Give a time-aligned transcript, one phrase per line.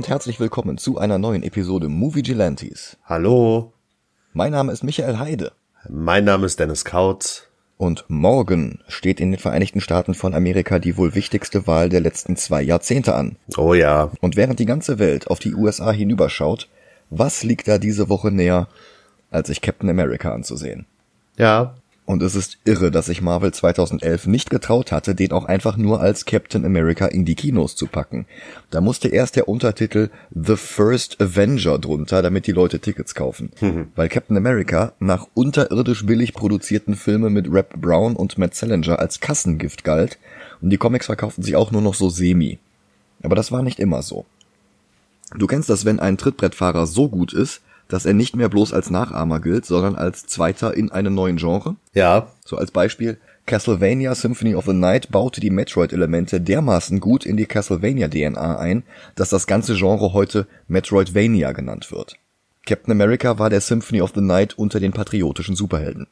[0.00, 2.96] Und herzlich willkommen zu einer neuen Episode Movie Gelantes.
[3.04, 3.74] Hallo,
[4.32, 5.52] Mein Name ist Michael Heide
[5.90, 7.48] mein Name ist Dennis Kautz.
[7.76, 12.36] und morgen steht in den Vereinigten Staaten von Amerika die wohl wichtigste Wahl der letzten
[12.36, 13.36] zwei Jahrzehnte an.
[13.58, 16.70] Oh ja, Und während die ganze Welt auf die USA hinüberschaut,
[17.10, 18.68] was liegt da diese Woche näher,
[19.30, 20.86] als sich Captain America anzusehen?
[21.36, 21.74] ja,
[22.10, 26.00] Und es ist irre, dass sich Marvel 2011 nicht getraut hatte, den auch einfach nur
[26.00, 28.26] als Captain America in die Kinos zu packen.
[28.70, 33.52] Da musste erst der Untertitel The First Avenger drunter, damit die Leute Tickets kaufen.
[33.94, 39.20] Weil Captain America nach unterirdisch billig produzierten Filmen mit Rap Brown und Matt Salinger als
[39.20, 40.18] Kassengift galt
[40.60, 42.58] und die Comics verkauften sich auch nur noch so semi.
[43.22, 44.24] Aber das war nicht immer so.
[45.36, 48.90] Du kennst das, wenn ein Trittbrettfahrer so gut ist, dass er nicht mehr bloß als
[48.90, 51.76] Nachahmer gilt, sondern als Zweiter in einem neuen Genre?
[51.92, 57.36] ja, So als Beispiel, Castlevania Symphony of the Night baute die Metroid-Elemente dermaßen gut in
[57.36, 58.84] die Castlevania-DNA ein,
[59.16, 62.16] dass das ganze Genre heute Metroidvania genannt wird.
[62.64, 66.06] Captain America war der Symphony of the Night unter den patriotischen Superhelden.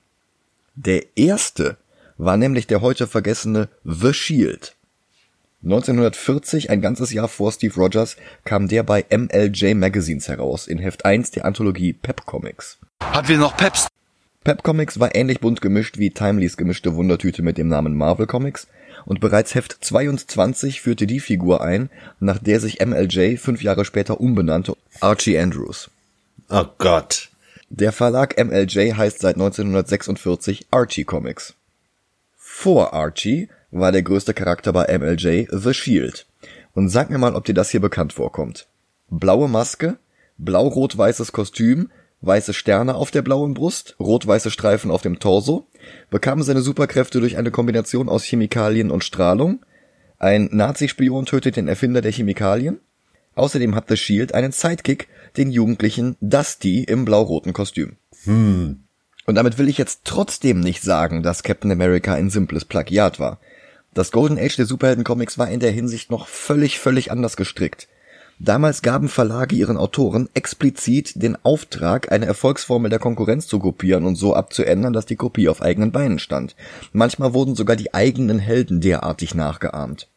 [0.75, 1.77] Der erste
[2.17, 4.75] war nämlich der heute vergessene The Shield.
[5.65, 11.05] 1940, ein ganzes Jahr vor Steve Rogers, kam der bei MLJ Magazines heraus, in Heft
[11.05, 12.79] 1 der Anthologie Pep Comics.
[13.01, 13.89] Hat wir noch Peps?
[14.45, 18.69] Pep Comics war ähnlich bunt gemischt wie Timelys gemischte Wundertüte mit dem Namen Marvel Comics
[19.05, 24.21] und bereits Heft 22 führte die Figur ein, nach der sich MLJ fünf Jahre später
[24.21, 25.91] umbenannte, Archie Andrews.
[26.51, 27.31] oh Gott.
[27.69, 31.55] Der Verlag MLJ heißt seit 1946 Archie Comics.
[32.37, 36.27] Vor Archie war der größte Charakter bei MLJ The Shield.
[36.75, 38.69] Und sag mir mal, ob dir das hier bekannt vorkommt.
[39.11, 39.99] Blaue Maske,
[40.39, 45.67] blau-rot-weißes Kostüm, weiße Sterne auf der blauen Brust, rot-weiße Streifen auf dem Torso,
[46.11, 49.61] bekam seine Superkräfte durch eine Kombination aus Chemikalien und Strahlung,
[50.19, 52.81] ein Nazi-Spion tötet den Erfinder der Chemikalien,
[53.35, 57.97] außerdem hat The Shield einen Sidekick, den jugendlichen Dusty im blau-roten Kostüm.
[59.27, 63.39] Und damit will ich jetzt trotzdem nicht sagen, dass Captain America ein simples Plagiat war.
[63.95, 67.89] Das Golden Age der Superheldencomics war in der Hinsicht noch völlig, völlig anders gestrickt.
[68.41, 74.15] Damals gaben Verlage ihren Autoren explizit den Auftrag, eine Erfolgsformel der Konkurrenz zu kopieren und
[74.15, 76.55] so abzuändern, dass die Kopie auf eigenen Beinen stand.
[76.93, 80.09] Manchmal wurden sogar die eigenen Helden derartig nachgeahmt.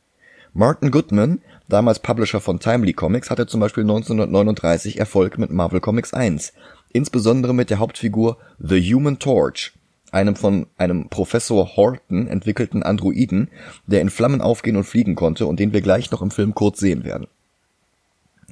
[0.54, 6.14] Martin Goodman, damals Publisher von Timely Comics, hatte zum Beispiel 1939 Erfolg mit Marvel Comics
[6.14, 6.54] 1,
[6.94, 9.72] insbesondere mit der Hauptfigur The Human Torch,
[10.12, 13.50] einem von einem Professor Horton entwickelten Androiden,
[13.88, 16.80] der in Flammen aufgehen und fliegen konnte und den wir gleich noch im Film kurz
[16.80, 17.28] sehen werden.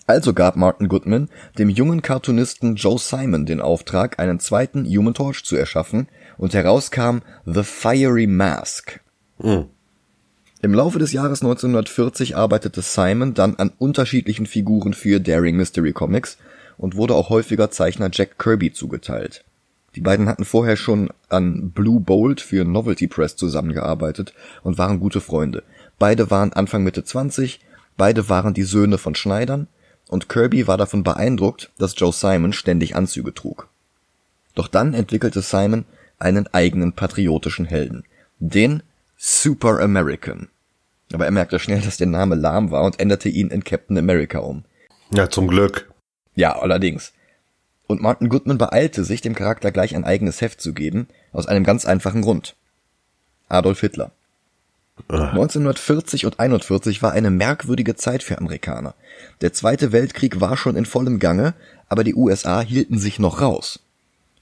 [0.08, 5.44] Also gab Martin Goodman dem jungen Cartoonisten Joe Simon den Auftrag, einen zweiten Human Torch
[5.44, 9.02] zu erschaffen, und heraus kam The Fiery Mask.
[10.62, 16.38] Im Laufe des Jahres 1940 arbeitete Simon dann an unterschiedlichen Figuren für Daring Mystery Comics
[16.78, 19.46] und wurde auch häufiger Zeichner Jack Kirby zugeteilt.
[19.99, 24.33] Die beiden hatten vorher schon an Blue Bolt für Novelty Press zusammengearbeitet
[24.63, 25.61] und waren gute Freunde.
[25.99, 27.59] Beide waren Anfang Mitte 20,
[27.97, 29.67] beide waren die Söhne von Schneidern
[30.07, 33.67] und Kirby war davon beeindruckt, dass Joe Simon ständig Anzüge trug.
[34.55, 35.83] Doch dann entwickelte Simon
[36.17, 38.05] einen eigenen patriotischen Helden,
[38.39, 38.83] den
[39.17, 40.47] Super American.
[41.11, 44.39] Aber er merkte schnell, dass der Name lahm war und änderte ihn in Captain America
[44.39, 44.63] um.
[45.11, 45.91] Ja, zum Glück.
[46.35, 47.11] Ja, allerdings.
[47.89, 51.63] Und Martin Goodman beeilte sich, dem Charakter gleich ein eigenes Heft zu geben, aus einem
[51.63, 52.55] ganz einfachen Grund.
[53.47, 54.11] Adolf Hitler.
[55.07, 58.94] 1940 und 41 war eine merkwürdige Zeit für Amerikaner.
[59.41, 61.55] Der Zweite Weltkrieg war schon in vollem Gange,
[61.88, 63.79] aber die USA hielten sich noch raus.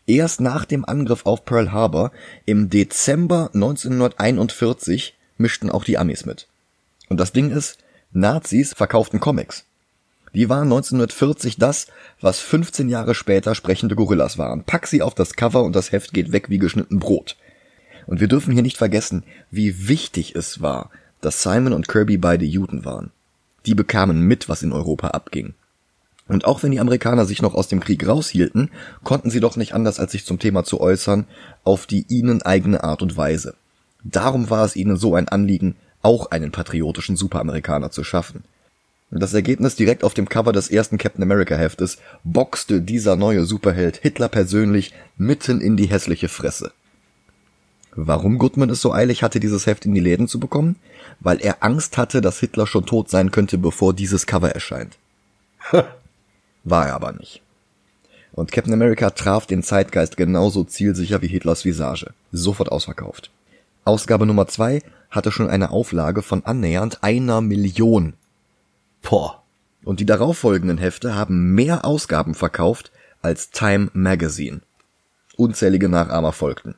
[0.07, 2.12] Erst nach dem Angriff auf Pearl Harbor
[2.46, 6.48] im Dezember 1941 mischten auch die Amis mit.
[7.07, 7.77] Und das Ding ist,
[8.12, 9.63] Nazis verkauften Comics.
[10.33, 11.88] Die waren 1940 das,
[12.21, 14.63] was 15 Jahre später sprechende Gorillas waren.
[14.63, 17.38] Pack sie auf das Cover und das Heft geht weg wie geschnitten Brot.
[18.06, 20.89] Und wir dürfen hier nicht vergessen, wie wichtig es war,
[21.21, 23.12] dass Simon und Kirby beide Juden waren.
[23.65, 25.53] Die bekamen mit, was in Europa abging.
[26.27, 28.69] Und auch wenn die Amerikaner sich noch aus dem Krieg raushielten,
[29.03, 31.25] konnten sie doch nicht anders, als sich zum Thema zu äußern,
[31.63, 33.56] auf die ihnen eigene Art und Weise.
[34.03, 38.44] Darum war es ihnen so ein Anliegen, auch einen patriotischen Superamerikaner zu schaffen.
[39.09, 43.98] Das Ergebnis direkt auf dem Cover des ersten Captain America Heftes boxte dieser neue Superheld
[43.98, 46.74] Hitler persönlich mitten in die hässliche Fresse.
[47.95, 50.75] Warum Goodman es so eilig hatte, dieses Heft in die Läden zu bekommen?
[51.19, 54.98] Weil er Angst hatte, dass Hitler schon tot sein könnte, bevor dieses Cover erscheint.
[56.63, 57.42] War er aber nicht.
[58.33, 62.13] Und Captain America traf den Zeitgeist genauso zielsicher wie Hitlers Visage.
[62.31, 63.31] Sofort ausverkauft.
[63.83, 68.13] Ausgabe Nummer zwei hatte schon eine Auflage von annähernd einer Million.
[69.09, 69.42] Boah.
[69.86, 74.59] Und die darauffolgenden Hefte haben mehr Ausgaben verkauft als Time Magazine.
[75.38, 76.75] Unzählige Nachahmer folgten.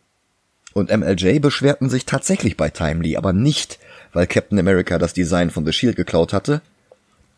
[0.74, 3.80] Und MLJ beschwerten sich tatsächlich bei Timely, aber nicht,
[4.14, 6.62] weil Captain America das Design von The Shield geklaut hatte,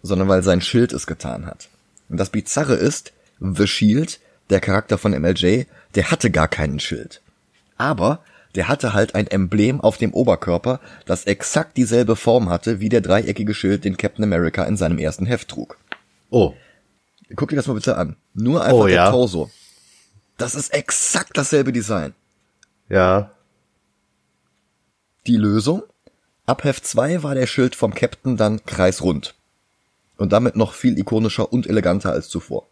[0.04, 1.70] sondern weil sein Schild es getan hat.
[2.10, 7.22] Und das Bizarre ist, The Shield, der Charakter von MLJ, der hatte gar keinen Schild.
[7.78, 8.20] Aber
[8.56, 13.02] der hatte halt ein Emblem auf dem Oberkörper, das exakt dieselbe Form hatte wie der
[13.02, 15.78] dreieckige Schild, den Captain America in seinem ersten Heft trug.
[16.30, 16.54] Oh.
[17.36, 18.16] Guck dir das mal bitte an.
[18.34, 19.12] Nur einfach Oh, der ja.
[19.12, 19.50] Torso.
[20.38, 22.14] Das ist exakt dasselbe Design.
[22.90, 23.32] Ja.
[25.28, 25.84] Die Lösung?
[26.46, 29.36] Ab Heft 2 war der Schild vom Captain dann kreisrund.
[30.18, 32.68] Und damit noch viel ikonischer und eleganter als zuvor.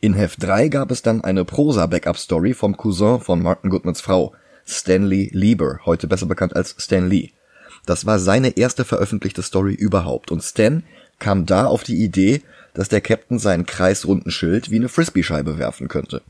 [0.00, 4.34] In Heft 3 gab es dann eine Prosa-Backup-Story vom Cousin von Martin Goodmans Frau,
[4.66, 7.30] Stanley Lieber, heute besser bekannt als Stan Lee.
[7.86, 10.82] Das war seine erste veröffentlichte Story überhaupt und Stan
[11.18, 12.42] kam da auf die Idee,
[12.74, 16.20] dass der Captain seinen kreisrunden Schild wie eine Frisbee-Scheibe werfen könnte.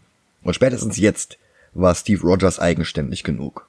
[0.42, 1.38] Und spätestens jetzt
[1.74, 3.66] war Steve Rogers eigenständig genug.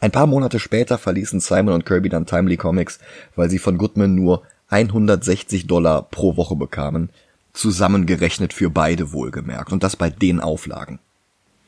[0.00, 2.98] Ein paar Monate später verließen Simon und Kirby dann Timely Comics,
[3.34, 7.10] weil sie von Goodman nur 160 Dollar pro Woche bekamen,
[7.52, 10.98] zusammengerechnet für beide wohlgemerkt, und das bei den Auflagen.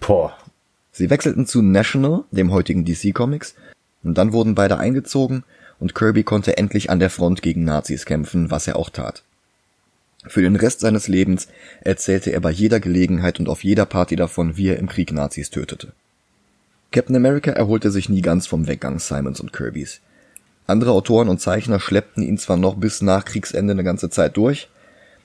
[0.01, 0.37] Boah.
[0.97, 3.57] Sie wechselten zu National, dem heutigen DC Comics,
[4.05, 5.43] und dann wurden beide eingezogen
[5.81, 9.25] und Kirby konnte endlich an der Front gegen Nazis kämpfen, was er auch tat.
[10.25, 11.49] Für den Rest seines Lebens
[11.81, 15.51] erzählte er bei jeder Gelegenheit und auf jeder Party davon, wie er im Krieg Nazis
[15.51, 15.93] tötete.
[16.93, 20.01] Captain America erholte sich nie ganz vom Weggang Simons und Kirbys.
[20.69, 24.69] Andere Autoren und Zeichner schleppten ihn zwar noch bis nach Kriegsende eine ganze Zeit durch,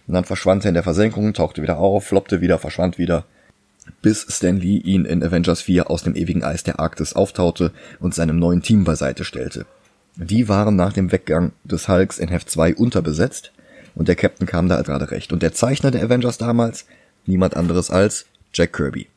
[0.07, 3.25] und dann verschwand er in der Versenkung, tauchte wieder auf, floppte wieder, verschwand wieder,
[4.01, 8.15] bis Stan Lee ihn in Avengers 4 aus dem ewigen Eis der Arktis auftaute und
[8.15, 9.65] seinem neuen Team beiseite stellte.
[10.15, 13.51] Die waren nach dem Weggang des Hulks in Heft 2 unterbesetzt
[13.95, 15.33] und der Captain kam da gerade recht.
[15.33, 16.86] Und der Zeichner der Avengers damals,
[17.25, 19.07] niemand anderes als Jack Kirby.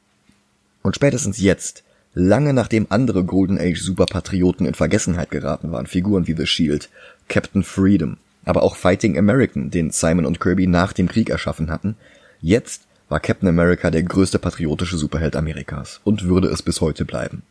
[0.83, 1.85] Und spätestens jetzt,
[2.15, 6.91] lange nachdem andere Golden Age Superpatrioten in Vergessenheit geraten waren, Figuren wie The Shield,
[7.29, 11.97] Captain Freedom, aber auch Fighting American, den Simon und Kirby nach dem Krieg erschaffen hatten,
[12.41, 17.43] jetzt war Captain America der größte patriotische Superheld Amerikas und würde es bis heute bleiben.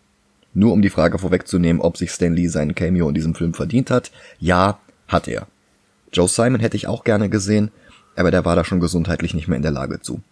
[0.55, 3.91] Nur um die Frage vorwegzunehmen, ob sich Stan Lee seinen Cameo in diesem Film verdient
[3.91, 5.45] hat, ja, hat er.
[6.11, 7.69] Joe Simon hätte ich auch gerne gesehen,
[8.15, 10.23] aber der war da schon gesundheitlich nicht mehr in der Lage zu.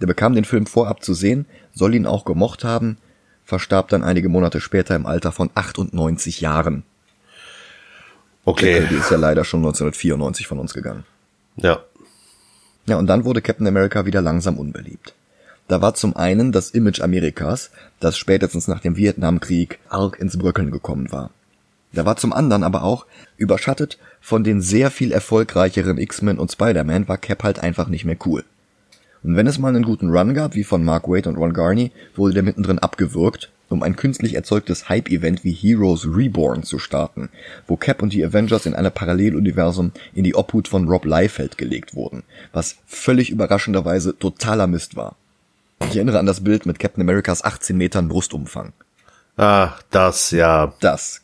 [0.00, 1.44] Der bekam den Film vorab zu sehen,
[1.74, 2.96] soll ihn auch gemocht haben,
[3.44, 6.82] verstarb dann einige Monate später im Alter von 98 Jahren.
[8.46, 8.86] Okay.
[8.88, 11.04] Die ist ja leider schon 1994 von uns gegangen.
[11.56, 11.82] Ja.
[12.88, 15.14] Ja, und dann wurde Captain America wieder langsam unbeliebt.
[15.68, 17.70] Da war zum einen das Image Amerikas,
[18.00, 21.30] das spätestens nach dem Vietnamkrieg arg ins Bröckeln gekommen war.
[21.92, 23.04] Da war zum anderen aber auch,
[23.36, 28.16] überschattet von den sehr viel erfolgreicheren X-Men und Spider-Man, war Cap halt einfach nicht mehr
[28.24, 28.42] cool.
[29.22, 31.92] Und wenn es mal einen guten Run gab, wie von Mark Waid und Ron Garney,
[32.16, 37.28] wurde der mittendrin abgewürgt, um ein künstlich erzeugtes Hype-Event wie Heroes Reborn zu starten,
[37.66, 41.94] wo Cap und die Avengers in einem Paralleluniversum in die Obhut von Rob Liefeld gelegt
[41.94, 45.16] wurden, was völlig überraschenderweise totaler Mist war.
[45.88, 48.72] Ich erinnere an das Bild mit Captain Americas 18 Metern Brustumfang.
[49.36, 50.74] Ah, das, ja.
[50.80, 51.22] Das.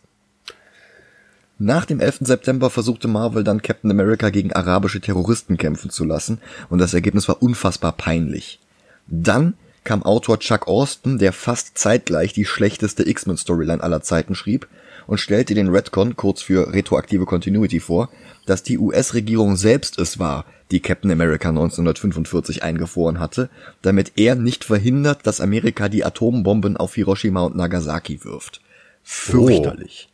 [1.59, 2.19] Nach dem 11.
[2.21, 7.29] September versuchte Marvel dann Captain America gegen arabische Terroristen kämpfen zu lassen und das Ergebnis
[7.29, 8.61] war unfassbar peinlich.
[9.07, 9.55] Dann
[9.85, 14.67] kam Autor Chuck Austin, der fast zeitgleich die schlechteste X-Men-Storyline aller Zeiten schrieb
[15.07, 18.09] und stellte den Redcon, kurz für retroaktive Continuity, vor,
[18.47, 23.51] dass die US-Regierung selbst es war, die Captain America 1945 eingefroren hatte,
[23.83, 28.63] damit er nicht verhindert, dass Amerika die Atombomben auf Hiroshima und Nagasaki wirft.
[29.03, 30.09] Fürchterlich.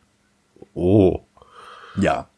[0.74, 1.20] Oh.
[1.96, 2.28] Ja.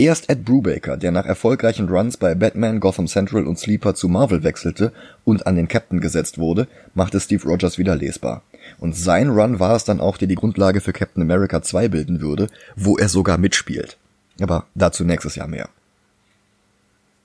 [0.00, 4.42] Erst Ed Brubaker, der nach erfolgreichen Runs bei Batman, Gotham Central und Sleeper zu Marvel
[4.42, 4.92] wechselte
[5.26, 8.42] und an den Captain gesetzt wurde, machte Steve Rogers wieder lesbar.
[8.78, 12.22] Und sein Run war es dann auch, der die Grundlage für Captain America 2 bilden
[12.22, 13.98] würde, wo er sogar mitspielt.
[14.40, 15.68] Aber dazu nächstes Jahr mehr.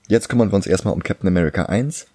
[0.08, 2.06] Jetzt kümmern wir uns erstmal um Captain America 1.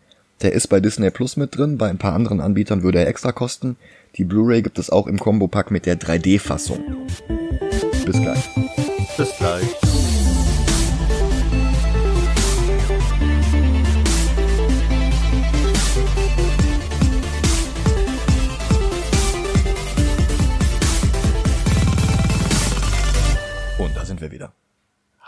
[0.44, 3.32] Der ist bei Disney Plus mit drin, bei ein paar anderen Anbietern würde er extra
[3.32, 3.78] kosten.
[4.16, 6.84] Die Blu-ray gibt es auch im Combo-Pack mit der 3D-Fassung.
[8.06, 8.48] Bis gleich.
[9.18, 9.81] Bis gleich.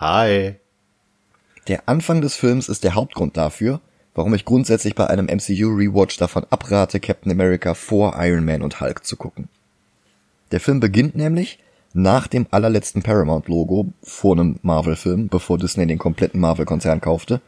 [0.06, 0.56] Hi.
[1.70, 3.80] Der Anfang des Films ist der Hauptgrund dafür,
[4.14, 9.06] warum ich grundsätzlich bei einem MCU-Rewatch davon abrate, Captain America vor Iron Man und Hulk
[9.06, 9.48] zu gucken.
[10.52, 11.58] Der Film beginnt nämlich
[11.94, 17.40] nach dem allerletzten Paramount-Logo vor einem Marvel-Film, bevor Disney den kompletten Marvel-Konzern kaufte,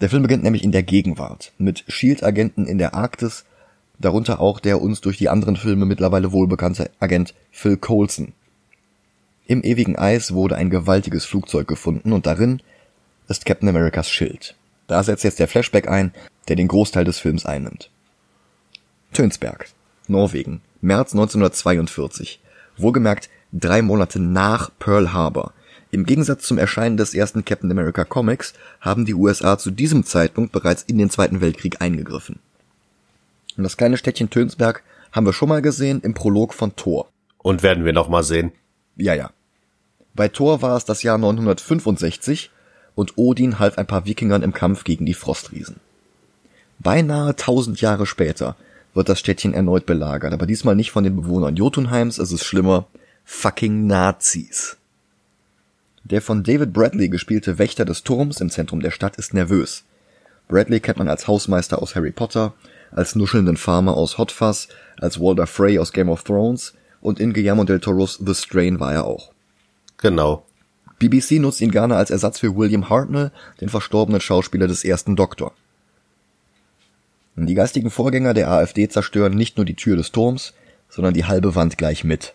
[0.00, 3.44] Der Film beginnt nämlich in der Gegenwart, mit Shield-Agenten in der Arktis,
[4.00, 8.32] darunter auch der uns durch die anderen Filme mittlerweile wohlbekannte Agent Phil Coulson.
[9.48, 12.60] Im ewigen Eis wurde ein gewaltiges Flugzeug gefunden und darin
[13.28, 14.54] ist Captain Americas Schild.
[14.88, 16.12] Da setzt jetzt der Flashback ein,
[16.48, 17.90] der den Großteil des Films einnimmt.
[19.14, 19.70] Tönsberg,
[20.06, 22.40] Norwegen, März 1942.
[22.76, 25.54] Wohlgemerkt drei Monate nach Pearl Harbor.
[25.90, 28.52] Im Gegensatz zum Erscheinen des ersten Captain America Comics
[28.82, 32.38] haben die USA zu diesem Zeitpunkt bereits in den Zweiten Weltkrieg eingegriffen.
[33.56, 37.08] Und das kleine Städtchen Tönsberg haben wir schon mal gesehen im Prolog von Thor.
[37.38, 38.52] Und werden wir noch mal sehen.
[38.96, 39.30] Ja, ja.
[40.14, 42.50] Bei Thor war es das Jahr 965
[42.94, 45.76] und Odin half ein paar Wikingern im Kampf gegen die Frostriesen.
[46.80, 48.56] Beinahe tausend Jahre später
[48.94, 52.86] wird das Städtchen erneut belagert, aber diesmal nicht von den Bewohnern Jotunheims, es ist schlimmer,
[53.24, 54.76] fucking Nazis.
[56.04, 59.84] Der von David Bradley gespielte Wächter des Turms im Zentrum der Stadt ist nervös.
[60.48, 62.54] Bradley kennt man als Hausmeister aus Harry Potter,
[62.90, 67.64] als nuschelnden Farmer aus Hot als Walder Frey aus Game of Thrones und in Guillermo
[67.64, 69.32] del Toros The Strain war er auch.
[69.98, 70.44] Genau.
[70.98, 75.52] BBC nutzt ihn gerne als Ersatz für William Hartnell, den verstorbenen Schauspieler des ersten Doktor.
[77.36, 80.54] Die geistigen Vorgänger der AfD zerstören nicht nur die Tür des Turms,
[80.88, 82.34] sondern die halbe Wand gleich mit.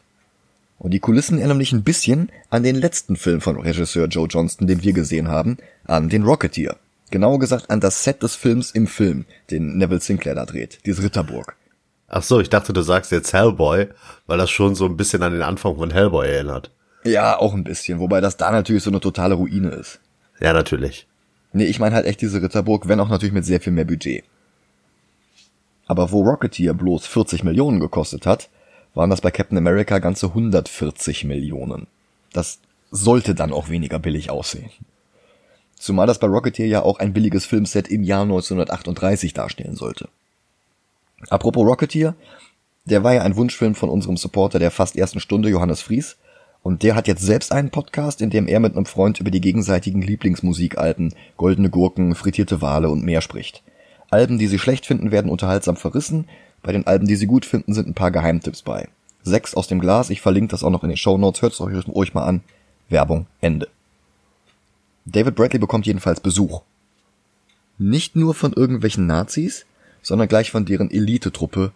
[0.79, 4.67] Und die Kulissen erinnern mich ein bisschen an den letzten Film von Regisseur Joe Johnston,
[4.67, 6.77] den wir gesehen haben, an den Rocketeer.
[7.12, 11.03] Genauer gesagt an das Set des Films im Film, den Neville Sinclair da dreht, dieses
[11.03, 11.55] Ritterburg.
[12.08, 13.88] Ach so, ich dachte, du sagst jetzt Hellboy,
[14.25, 16.72] weil das schon so ein bisschen an den Anfang von Hellboy erinnert.
[17.03, 20.00] Ja, auch ein bisschen, wobei das da natürlich so eine totale Ruine ist.
[20.39, 21.07] Ja, natürlich.
[21.51, 24.24] Nee, ich meine halt echt diese Ritterburg, wenn auch natürlich mit sehr viel mehr Budget.
[25.86, 28.50] Aber wo Rocketeer bloß 40 Millionen gekostet hat,
[28.93, 31.88] waren das bei Captain America ganze 140 Millionen.
[32.31, 32.60] Das
[32.91, 34.69] sollte dann auch weniger billig aussehen.
[35.77, 40.07] Zumal das bei Rocketeer ja auch ein billiges Filmset im Jahr 1938 darstellen sollte.
[41.29, 42.15] Apropos Rocketeer,
[42.86, 46.17] der war ja ein Wunschfilm von unserem Supporter der fast ersten Stunde, Johannes Fries,
[46.63, 49.41] und der hat jetzt selbst einen Podcast, in dem er mit einem Freund über die
[49.41, 53.62] gegenseitigen Lieblingsmusikalben Goldene Gurken, Frittierte Wale und mehr spricht.
[54.10, 56.27] Alben, die sie schlecht finden, werden unterhaltsam verrissen,
[56.62, 58.88] bei den Alben, die sie gut finden, sind ein paar Geheimtipps bei.
[59.24, 61.62] Sechs aus dem Glas, ich verlinke das auch noch in den Show Notes, hört es
[61.62, 62.41] euch ruhig mal an.
[62.89, 63.67] Werbung, Ende.
[65.05, 66.62] David Bradley bekommt jedenfalls Besuch.
[67.77, 69.65] Nicht nur von irgendwelchen Nazis,
[70.01, 71.74] sondern gleich von deren Elitetruppe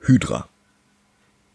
[0.00, 0.48] Hydra.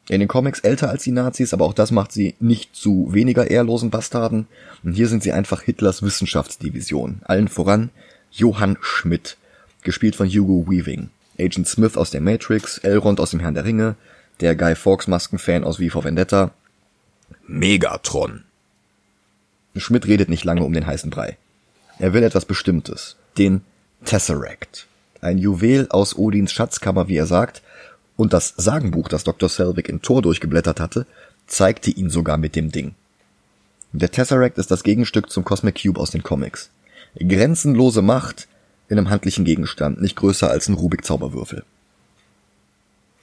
[0.10, 3.50] In den Comics älter als die Nazis, aber auch das macht sie nicht zu weniger
[3.50, 4.48] ehrlosen Bastarden.
[4.84, 7.22] Und hier sind sie einfach Hitlers Wissenschaftsdivision.
[7.24, 7.91] Allen voran
[8.31, 9.38] Johann Schmidt,
[9.84, 11.10] gespielt von Hugo Weaving.
[11.39, 13.96] Agent Smith aus der Matrix, Elrond aus dem Herrn der Ringe,
[14.39, 16.51] der Guy Fawkes Maskenfan aus V for Vendetta.
[17.48, 18.43] Megatron.
[19.75, 21.38] Schmidt redet nicht lange um den heißen Brei.
[22.00, 23.15] Er will etwas Bestimmtes.
[23.38, 23.62] Den
[24.05, 24.88] Tesseract.
[25.22, 27.62] Ein Juwel aus Odins Schatzkammer, wie er sagt,
[28.21, 29.49] und das Sagenbuch, das Dr.
[29.49, 31.07] Selvig in Tor durchgeblättert hatte,
[31.47, 32.93] zeigte ihn sogar mit dem Ding.
[33.93, 36.69] Der Tesseract ist das Gegenstück zum Cosmic Cube aus den Comics.
[37.17, 38.47] Grenzenlose Macht,
[38.89, 41.63] in einem handlichen Gegenstand, nicht größer als ein Rubik-Zauberwürfel.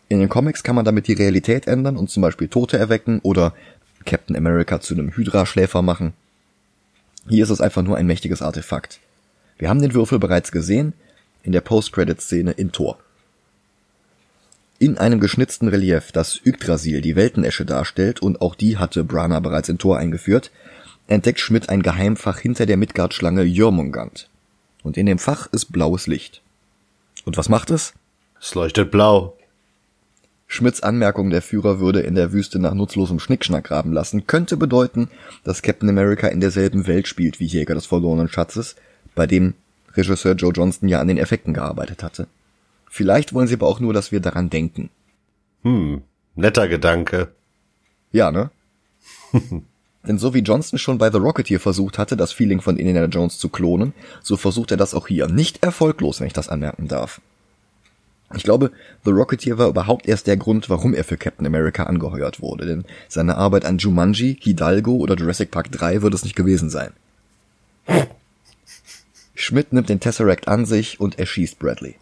[0.08, 3.54] In den Comics kann man damit die Realität ändern und zum Beispiel Tote erwecken oder
[4.04, 6.12] Captain America zu einem Hydra-Schläfer machen.
[7.28, 8.98] Hier ist es einfach nur ein mächtiges Artefakt.
[9.58, 10.92] Wir haben den Würfel bereits gesehen
[11.44, 12.98] in der Post-Credit-Szene in Thor.
[14.78, 19.68] In einem geschnitzten Relief, das Yggdrasil, die Weltenesche darstellt, und auch die hatte Brana bereits
[19.68, 20.50] in Thor eingeführt,
[21.08, 24.28] entdeckt Schmidt ein Geheimfach hinter der Midgard-Schlange Jörmungand
[24.82, 26.42] und in dem Fach ist blaues Licht.
[27.24, 27.94] Und was macht es?
[28.40, 29.36] Es leuchtet blau.
[30.46, 35.10] Schmidts Anmerkung, der Führer würde in der Wüste nach nutzlosem Schnickschnack graben lassen, könnte bedeuten,
[35.44, 38.76] dass Captain America in derselben Welt spielt wie Jäger des verlorenen Schatzes,
[39.14, 39.54] bei dem
[39.92, 42.28] Regisseur Joe Johnston ja an den Effekten gearbeitet hatte.
[42.90, 44.90] Vielleicht wollen sie aber auch nur, dass wir daran denken.
[45.62, 46.02] Hm,
[46.34, 47.32] netter Gedanke.
[48.12, 48.50] Ja, ne?
[50.06, 53.38] Denn so wie Johnston schon bei The Rocketeer versucht hatte, das Feeling von Indiana Jones
[53.38, 53.92] zu klonen,
[54.22, 55.28] so versucht er das auch hier.
[55.28, 57.20] Nicht erfolglos, wenn ich das anmerken darf.
[58.34, 58.70] Ich glaube,
[59.04, 62.84] The Rocketeer war überhaupt erst der Grund, warum er für Captain America angeheuert wurde, denn
[63.08, 66.92] seine Arbeit an Jumanji, Hidalgo oder Jurassic Park 3 würde es nicht gewesen sein.
[69.34, 71.94] Schmidt nimmt den Tesseract an sich und erschießt Bradley.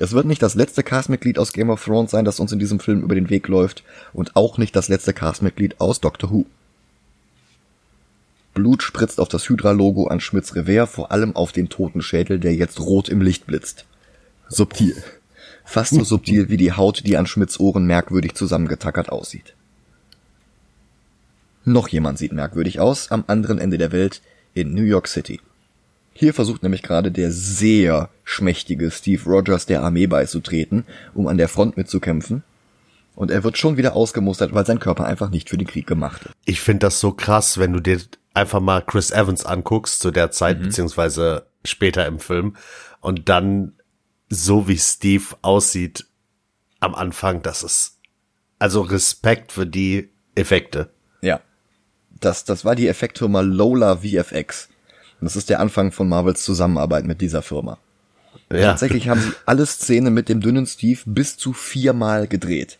[0.00, 2.78] Es wird nicht das letzte Castmitglied aus Game of Thrones sein, das uns in diesem
[2.78, 6.46] Film über den Weg läuft, und auch nicht das letzte Castmitglied aus Doctor Who.
[8.54, 12.54] Blut spritzt auf das Hydra-Logo an Schmidts Revers, vor allem auf den toten Schädel, der
[12.54, 13.86] jetzt rot im Licht blitzt.
[14.48, 15.02] Subtil.
[15.64, 19.54] Fast so subtil wie die Haut, die an Schmidts Ohren merkwürdig zusammengetackert aussieht.
[21.64, 24.22] Noch jemand sieht merkwürdig aus, am anderen Ende der Welt,
[24.54, 25.40] in New York City.
[26.18, 30.84] Hier versucht nämlich gerade der sehr schmächtige Steve Rogers der Armee beizutreten,
[31.14, 32.42] um an der Front mitzukämpfen.
[33.14, 36.22] Und er wird schon wieder ausgemustert, weil sein Körper einfach nicht für den Krieg gemacht
[36.24, 36.34] ist.
[36.44, 38.00] Ich finde das so krass, wenn du dir
[38.34, 40.64] einfach mal Chris Evans anguckst zu der Zeit, mhm.
[40.64, 42.56] beziehungsweise später im Film,
[43.00, 43.74] und dann
[44.28, 46.04] so wie Steve aussieht
[46.80, 47.98] am Anfang, das ist
[48.58, 50.90] also Respekt für die Effekte.
[51.22, 51.40] Ja.
[52.18, 54.68] Das, das war die Effektfirma Lola VFX.
[55.20, 57.78] Und das ist der Anfang von Marvels Zusammenarbeit mit dieser Firma.
[58.50, 58.70] Ja.
[58.70, 62.78] Tatsächlich haben sie alle Szenen mit dem dünnen Steve bis zu viermal gedreht.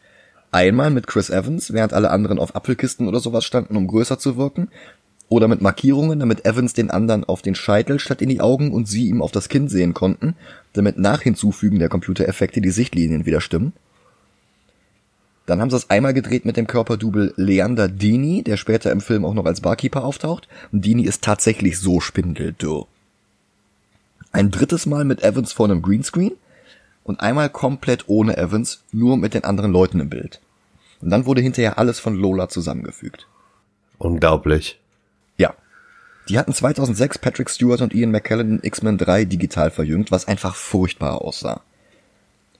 [0.50, 4.36] Einmal mit Chris Evans, während alle anderen auf Apfelkisten oder sowas standen, um größer zu
[4.36, 4.68] wirken.
[5.28, 8.88] Oder mit Markierungen, damit Evans den anderen auf den Scheitel statt in die Augen und
[8.88, 10.36] sie ihm auf das Kinn sehen konnten,
[10.72, 13.74] damit nach Hinzufügen der Computereffekte die Sichtlinien wieder stimmen.
[15.48, 19.24] Dann haben sie es einmal gedreht mit dem Körperdouble Leander Dini, der später im Film
[19.24, 20.46] auch noch als Barkeeper auftaucht.
[20.72, 22.86] Und Dini ist tatsächlich so spindeldürr.
[24.30, 26.32] Ein drittes Mal mit Evans vor einem Greenscreen
[27.02, 30.38] und einmal komplett ohne Evans, nur mit den anderen Leuten im Bild.
[31.00, 33.26] Und dann wurde hinterher alles von Lola zusammengefügt.
[33.96, 34.78] Unglaublich.
[35.38, 35.54] Ja.
[36.28, 40.54] Die hatten 2006 Patrick Stewart und Ian McKellen in X-Men 3 digital verjüngt, was einfach
[40.54, 41.62] furchtbar aussah.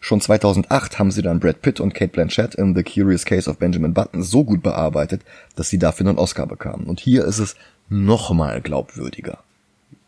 [0.01, 3.59] Schon 2008 haben sie dann Brad Pitt und Kate Blanchett in The Curious Case of
[3.59, 5.23] Benjamin Button so gut bearbeitet,
[5.57, 6.87] dass sie dafür einen Oscar bekamen.
[6.87, 7.57] Und hier ist es
[7.89, 9.39] nochmal glaubwürdiger.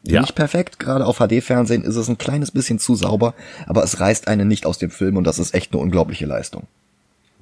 [0.03, 0.23] Ja.
[0.23, 3.35] Nicht perfekt, gerade auf HD-Fernsehen ist es ein kleines bisschen zu sauber,
[3.67, 6.67] aber es reißt einen nicht aus dem Film und das ist echt eine unglaubliche Leistung.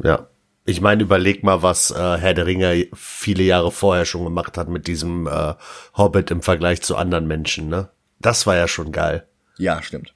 [0.03, 0.27] Ja.
[0.65, 4.69] Ich meine, überleg mal, was äh, Herr der Ringe viele Jahre vorher schon gemacht hat
[4.69, 5.55] mit diesem äh,
[5.97, 7.89] Hobbit im Vergleich zu anderen Menschen, ne?
[8.21, 9.25] Das war ja schon geil.
[9.57, 10.13] Ja, stimmt.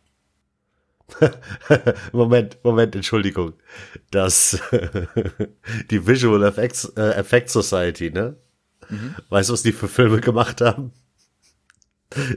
[2.13, 3.55] Moment, Moment, Entschuldigung.
[4.11, 4.61] Das
[5.91, 8.37] die Visual Effects, äh, Effect Society, ne?
[8.89, 9.15] Mhm.
[9.29, 10.93] Weißt du, was die für Filme gemacht haben?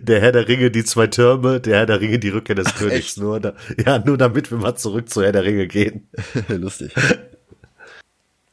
[0.02, 2.78] Der Herr der Ringe, die zwei Türme, der Herr der Ringe, die Rückkehr des Ach,
[2.78, 2.96] Königs.
[2.96, 3.18] Echt?
[3.18, 3.54] Nur, da,
[3.86, 6.08] ja, nur damit wir mal zurück zu Herr der Ringe gehen.
[6.48, 6.94] Lustig.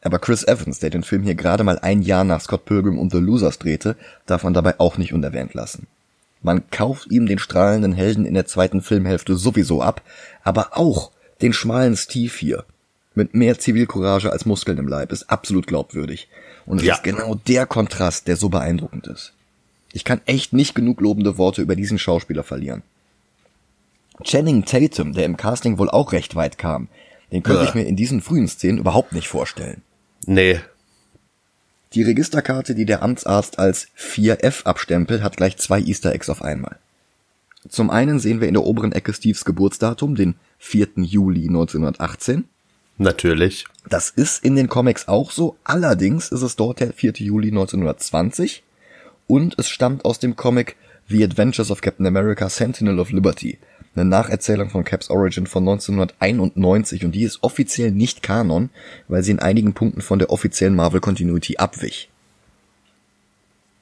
[0.02, 3.12] Aber Chris Evans, der den Film hier gerade mal ein Jahr nach Scott Pilgrim und
[3.12, 5.86] The Losers drehte, darf man dabei auch nicht unerwähnt lassen.
[6.42, 10.02] Man kauft ihm den strahlenden Helden in der zweiten Filmhälfte sowieso ab,
[10.42, 12.64] aber auch den schmalen Steve hier.
[13.14, 16.28] Mit mehr Zivilcourage als Muskeln im Leib ist absolut glaubwürdig.
[16.66, 16.94] Und es ja.
[16.94, 19.34] ist genau der Kontrast, der so beeindruckend ist.
[19.92, 22.82] Ich kann echt nicht genug lobende Worte über diesen Schauspieler verlieren.
[24.24, 26.88] Channing Tatum, der im Casting wohl auch recht weit kam,
[27.30, 27.68] den könnte ja.
[27.68, 29.82] ich mir in diesen frühen Szenen überhaupt nicht vorstellen.
[30.26, 30.60] Nee,
[31.94, 36.76] die Registerkarte, die der Amtsarzt als 4F abstempelt, hat gleich zwei Easter Eggs auf einmal.
[37.68, 40.88] Zum einen sehen wir in der oberen Ecke Steves Geburtsdatum, den 4.
[40.96, 42.44] Juli 1918.
[42.98, 43.66] Natürlich.
[43.88, 47.12] Das ist in den Comics auch so, allerdings ist es dort der 4.
[47.16, 48.62] Juli 1920
[49.26, 50.76] und es stammt aus dem Comic
[51.08, 53.58] The Adventures of Captain America Sentinel of Liberty,
[53.94, 58.70] eine Nacherzählung von Caps Origin von 1991 und die ist offiziell nicht Kanon,
[59.08, 62.08] weil sie in einigen Punkten von der offiziellen Marvel Continuity abwich.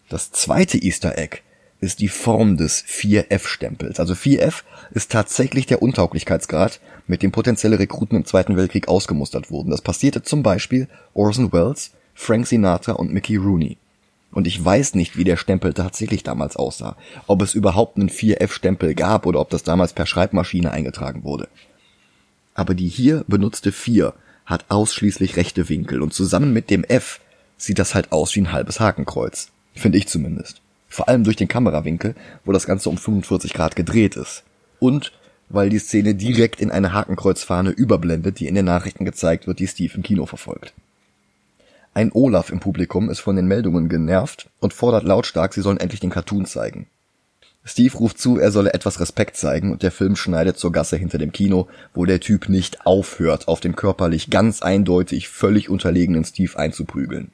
[0.09, 1.39] Das zweite Easter Egg
[1.81, 4.01] ist die Form des 4F-Stempels.
[4.01, 9.71] Also 4F ist tatsächlich der Untauglichkeitsgrad, mit dem potenzielle Rekruten im Zweiten Weltkrieg ausgemustert wurden.
[9.71, 13.79] Das passierte zum Beispiel Orson Welles, Frank Sinatra und Mickey Rooney.
[14.33, 16.97] Und ich weiß nicht, wie der Stempel tatsächlich damals aussah.
[17.27, 21.49] Ob es überhaupt einen 4F-Stempel gab oder ob das damals per Schreibmaschine eingetragen wurde.
[22.55, 24.15] Aber die hier benutzte 4
[24.47, 27.21] hat ausschließlich rechte Winkel und zusammen mit dem F
[27.57, 29.51] sieht das halt aus wie ein halbes Hakenkreuz.
[29.75, 30.61] Finde ich zumindest.
[30.89, 32.15] Vor allem durch den Kamerawinkel,
[32.45, 34.43] wo das Ganze um 45 Grad gedreht ist.
[34.81, 35.13] Und
[35.49, 39.67] weil die Szene direkt in eine Hakenkreuzfahne überblendet, die in den Nachrichten gezeigt wird, die
[39.67, 40.73] Steve im Kino verfolgt.
[41.93, 46.01] Ein Olaf im Publikum ist von den Meldungen genervt und fordert lautstark, sie sollen endlich
[46.01, 46.87] den Cartoon zeigen.
[47.65, 51.19] Steve ruft zu, er solle etwas Respekt zeigen und der Film schneidet zur Gasse hinter
[51.19, 56.59] dem Kino, wo der Typ nicht aufhört, auf den körperlich ganz eindeutig völlig unterlegenen Steve
[56.59, 57.33] einzuprügeln.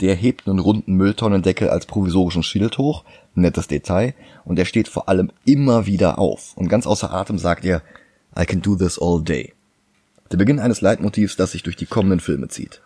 [0.00, 5.08] Der hebt einen runden Mülltonnendeckel als provisorischen Schild hoch, nettes Detail, und er steht vor
[5.08, 6.56] allem immer wieder auf.
[6.56, 7.82] Und ganz außer Atem sagt er,
[8.38, 9.52] I can do this all day.
[10.32, 12.80] Der Beginn eines Leitmotivs, das sich durch die kommenden Filme zieht.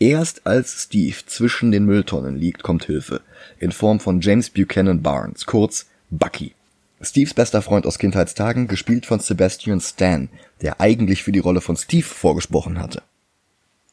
[0.00, 3.20] Erst als Steve zwischen den Mülltonnen liegt, kommt Hilfe.
[3.58, 6.52] In Form von James Buchanan Barnes, kurz Bucky.
[7.00, 10.28] Steves bester Freund aus Kindheitstagen, gespielt von Sebastian Stan,
[10.62, 13.02] der eigentlich für die Rolle von Steve vorgesprochen hatte.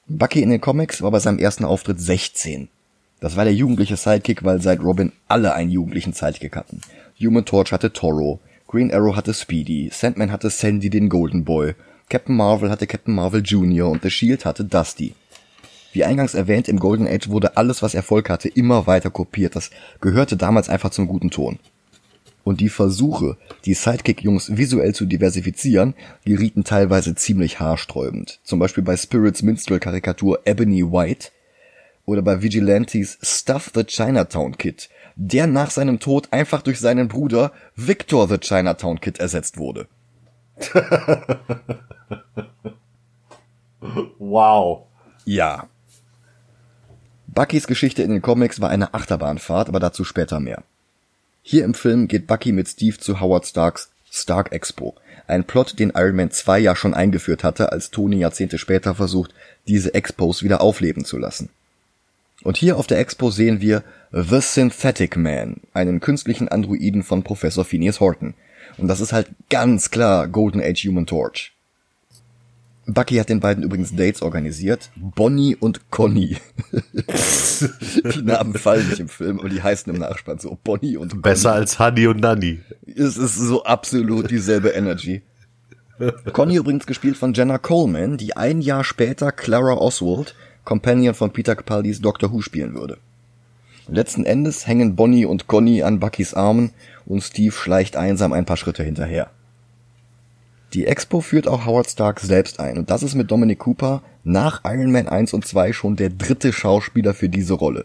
[0.08, 2.68] Bucky in den Comics war bei seinem ersten Auftritt 16.
[3.20, 6.82] Das war der jugendliche Sidekick, weil seit Robin alle einen jugendlichen Sidekick hatten.
[7.20, 11.74] Human Torch hatte Toro, Green Arrow hatte Speedy, Sandman hatte Sandy den Golden Boy,
[12.10, 13.90] Captain Marvel hatte Captain Marvel Jr.
[13.90, 15.16] und The Shield hatte Dusty.
[15.96, 19.56] Wie eingangs erwähnt, im Golden Age wurde alles, was Erfolg hatte, immer weiter kopiert.
[19.56, 21.58] Das gehörte damals einfach zum guten Ton.
[22.44, 25.94] Und die Versuche, die Sidekick-Jungs visuell zu diversifizieren,
[26.26, 28.42] gerieten teilweise ziemlich haarsträubend.
[28.44, 31.30] Zum Beispiel bei Spirits Minstrel-Karikatur Ebony White
[32.06, 37.54] oder bei Vigilantes Stuff the Chinatown Kid, der nach seinem Tod einfach durch seinen Bruder
[37.78, 39.88] Victor the Chinatown Kid ersetzt wurde.
[44.20, 44.88] wow.
[45.24, 45.70] Ja.
[47.36, 50.64] Buckys Geschichte in den Comics war eine Achterbahnfahrt, aber dazu später mehr.
[51.44, 54.96] Hier im Film geht Bucky mit Steve zu Howard Starks Stark Expo.
[55.28, 59.34] Ein Plot, den Iron Man 2 ja schon eingeführt hatte, als Tony Jahrzehnte später versucht,
[59.68, 61.50] diese Expos wieder aufleben zu lassen.
[62.44, 67.66] Und hier auf der Expo sehen wir The Synthetic Man, einen künstlichen Androiden von Professor
[67.66, 68.34] Phineas Horton.
[68.78, 71.55] Und das ist halt ganz klar Golden Age Human Torch.
[72.88, 74.92] Bucky hat den beiden übrigens Dates organisiert.
[74.96, 76.38] Bonnie und Conny.
[78.16, 81.22] die Namen fallen nicht im Film und die heißen im Nachspann so Bonnie und Conny.
[81.22, 82.60] Besser als Honey und Nanny.
[82.86, 85.24] Es ist so absolut dieselbe Energy.
[86.34, 91.56] Conny übrigens gespielt von Jenna Coleman, die ein Jahr später Clara Oswald, Companion von Peter
[91.56, 92.98] Capaldis Doctor Who spielen würde.
[93.88, 96.72] Letzten Endes hängen Bonnie und Conny an Buckys Armen
[97.06, 99.30] und Steve schleicht einsam ein paar Schritte hinterher.
[100.76, 104.60] Die Expo führt auch Howard Stark selbst ein und das ist mit Dominic Cooper nach
[104.66, 107.84] Iron Man 1 und 2 schon der dritte Schauspieler für diese Rolle.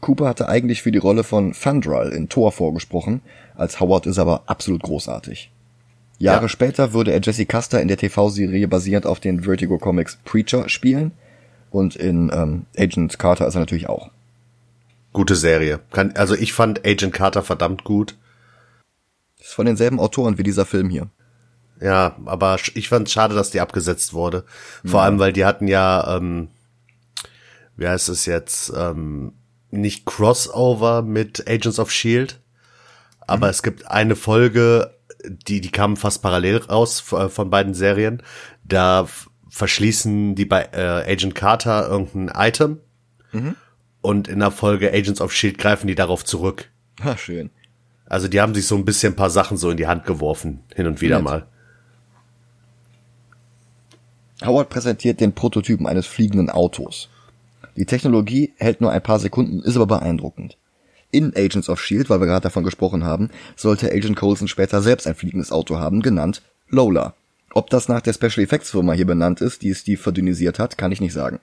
[0.00, 3.22] Cooper hatte eigentlich für die Rolle von Fandral in Thor vorgesprochen,
[3.54, 5.52] als Howard ist aber absolut großartig.
[6.18, 6.48] Jahre ja.
[6.48, 11.12] später würde er Jesse Custer in der TV-Serie basierend auf den Vertigo Comics Preacher spielen
[11.70, 14.10] und in ähm, Agent Carter ist er natürlich auch.
[15.12, 15.78] Gute Serie.
[15.92, 18.16] Kann, also ich fand Agent Carter verdammt gut.
[19.38, 21.06] Ist von denselben Autoren wie dieser Film hier.
[21.80, 24.44] Ja, aber ich fand es schade, dass die abgesetzt wurde.
[24.84, 25.06] Vor ja.
[25.06, 26.48] allem, weil die hatten ja, ähm,
[27.76, 29.32] wie heißt es jetzt, ähm,
[29.70, 32.40] nicht Crossover mit Agents of Shield,
[33.20, 33.50] aber mhm.
[33.50, 38.22] es gibt eine Folge, die die kam fast parallel raus äh, von beiden Serien.
[38.64, 39.06] Da
[39.48, 42.80] verschließen die bei äh, Agent Carter irgendein Item
[43.32, 43.56] mhm.
[44.00, 46.68] und in der Folge Agents of Shield greifen die darauf zurück.
[47.02, 47.50] Ah, schön.
[48.06, 50.64] Also die haben sich so ein bisschen ein paar Sachen so in die Hand geworfen,
[50.74, 51.24] hin und wieder Nett.
[51.24, 51.46] mal.
[54.44, 57.08] Howard präsentiert den Prototypen eines fliegenden Autos.
[57.76, 60.56] Die Technologie hält nur ein paar Sekunden, ist aber beeindruckend.
[61.10, 65.06] In Agents of Shield, weil wir gerade davon gesprochen haben, sollte Agent Coulson später selbst
[65.06, 67.14] ein fliegendes Auto haben, genannt Lola.
[67.52, 70.92] Ob das nach der Special Effects Firma hier benannt ist, die Steve verdünnisiert hat, kann
[70.92, 71.40] ich nicht sagen.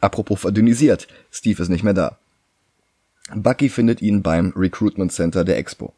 [0.00, 2.18] Apropos verdünnisiert, Steve ist nicht mehr da.
[3.34, 5.92] Bucky findet ihn beim Recruitment Center der Expo.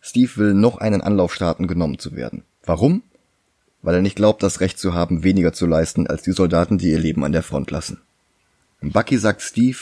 [0.00, 2.42] Steve will noch einen Anlauf starten, genommen zu werden.
[2.64, 3.02] Warum?
[3.82, 6.90] Weil er nicht glaubt, das Recht zu haben, weniger zu leisten als die Soldaten, die
[6.90, 8.00] ihr Leben an der Front lassen.
[8.80, 9.78] Bucky sagt Steve,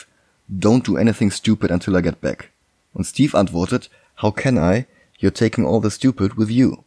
[0.51, 2.51] Don't do anything stupid until I get back.
[2.93, 3.91] Und Steve antwortet,
[4.23, 4.87] How can I?
[5.21, 6.79] You're taking all the stupid with you.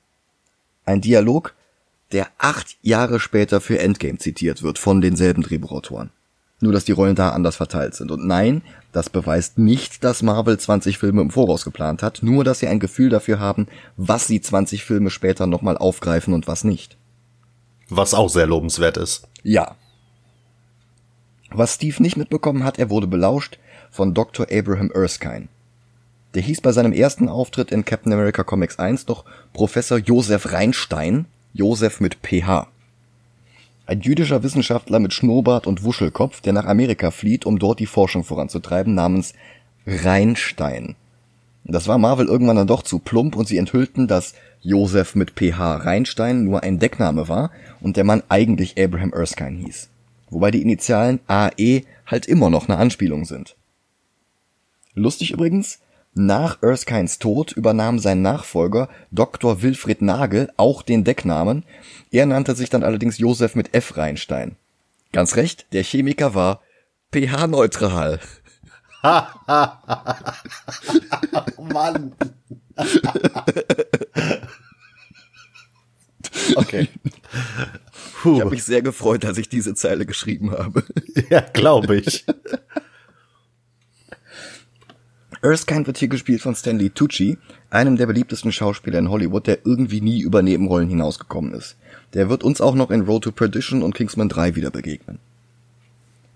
[0.85, 1.53] Ein Dialog,
[2.11, 6.09] der acht Jahre später für Endgame zitiert wird von denselben Drehbuchautoren.
[6.59, 8.11] Nur, dass die Rollen da anders verteilt sind.
[8.11, 12.59] Und nein, das beweist nicht, dass Marvel 20 Filme im Voraus geplant hat, nur dass
[12.59, 16.97] sie ein Gefühl dafür haben, was sie 20 Filme später nochmal aufgreifen und was nicht.
[17.91, 19.27] Was auch sehr lobenswert ist.
[19.43, 19.75] Ja.
[21.49, 23.59] Was Steve nicht mitbekommen hat, er wurde belauscht
[23.91, 24.47] von Dr.
[24.49, 25.49] Abraham Erskine.
[26.33, 31.25] Der hieß bei seinem ersten Auftritt in Captain America Comics 1 doch Professor Josef Reinstein,
[31.53, 32.67] Josef mit PH.
[33.85, 38.23] Ein jüdischer Wissenschaftler mit Schnurrbart und Wuschelkopf, der nach Amerika flieht, um dort die Forschung
[38.23, 39.33] voranzutreiben, namens
[39.85, 40.95] Reinstein.
[41.63, 45.77] Das war Marvel irgendwann dann doch zu plump und sie enthüllten, dass Josef mit PH
[45.77, 49.89] Reinstein nur ein Deckname war und der Mann eigentlich Abraham Erskine hieß.
[50.29, 53.55] Wobei die Initialen AE halt immer noch eine Anspielung sind.
[54.93, 55.79] Lustig übrigens,
[56.13, 59.61] nach Erskines Tod übernahm sein Nachfolger Dr.
[59.61, 61.63] Wilfried Nagel auch den Decknamen.
[62.11, 63.95] Er nannte sich dann allerdings Josef mit F.
[63.95, 64.57] Reinstein.
[65.13, 66.61] Ganz recht, der Chemiker war
[67.13, 68.19] pH-neutral.
[71.73, 72.13] Mann.
[76.55, 76.87] okay.
[78.21, 78.35] Puh.
[78.35, 80.83] Ich habe mich sehr gefreut, als ich diese Zeile geschrieben habe.
[81.29, 82.25] Ja, glaube ich.
[85.41, 87.39] Erskine wird hier gespielt von Stanley Tucci,
[87.71, 91.77] einem der beliebtesten Schauspieler in Hollywood, der irgendwie nie über Nebenrollen hinausgekommen ist.
[92.13, 95.17] Der wird uns auch noch in Road to Perdition und Kingsman 3 wieder begegnen.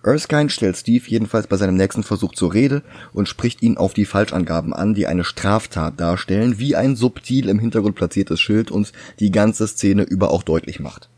[0.06, 4.06] Erskine stellt Steve jedenfalls bei seinem nächsten Versuch zur Rede und spricht ihn auf die
[4.06, 9.32] Falschangaben an, die eine Straftat darstellen, wie ein subtil im Hintergrund platziertes Schild uns die
[9.32, 11.10] ganze Szene über auch deutlich macht.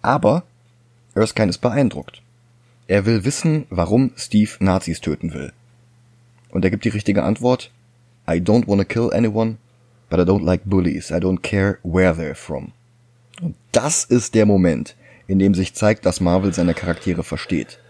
[0.00, 0.44] Aber
[1.14, 2.22] Erskine ist beeindruckt.
[2.86, 5.52] Er will wissen, warum Steve Nazis töten will.
[6.48, 7.70] Und er gibt die richtige Antwort.
[8.26, 9.56] I don't wanna kill anyone,
[10.08, 11.10] but I don't like bullies.
[11.10, 12.72] I don't care where they're from.
[13.42, 17.80] Und das ist der Moment, in dem sich zeigt, dass Marvel seine Charaktere versteht.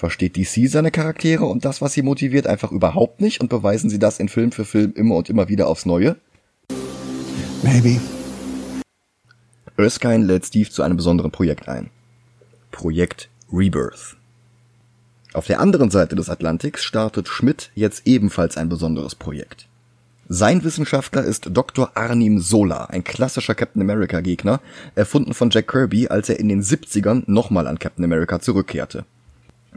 [0.00, 3.98] Versteht DC seine Charaktere und das, was sie motiviert, einfach überhaupt nicht und beweisen sie
[3.98, 6.16] das in Film für Film immer und immer wieder aufs Neue?
[7.62, 8.00] Maybe.
[9.76, 11.90] Erskine lädt Steve zu einem besonderen Projekt ein.
[12.70, 14.16] Projekt Rebirth.
[15.34, 19.68] Auf der anderen Seite des Atlantiks startet Schmidt jetzt ebenfalls ein besonderes Projekt.
[20.30, 21.90] Sein Wissenschaftler ist Dr.
[21.94, 24.62] Arnim Sola, ein klassischer Captain America Gegner,
[24.94, 29.04] erfunden von Jack Kirby, als er in den 70ern nochmal an Captain America zurückkehrte.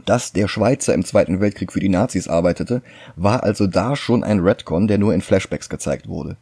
[0.04, 2.82] Dass der Schweizer im Zweiten Weltkrieg für die Nazis arbeitete,
[3.16, 6.36] war also da schon ein Redcon, der nur in Flashbacks gezeigt wurde.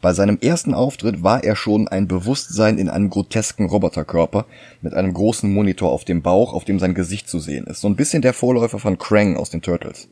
[0.00, 4.44] Bei seinem ersten Auftritt war er schon ein Bewusstsein in einem grotesken Roboterkörper
[4.82, 7.80] mit einem großen Monitor auf dem Bauch, auf dem sein Gesicht zu sehen ist.
[7.80, 10.08] So ein bisschen der Vorläufer von Krang aus den Turtles.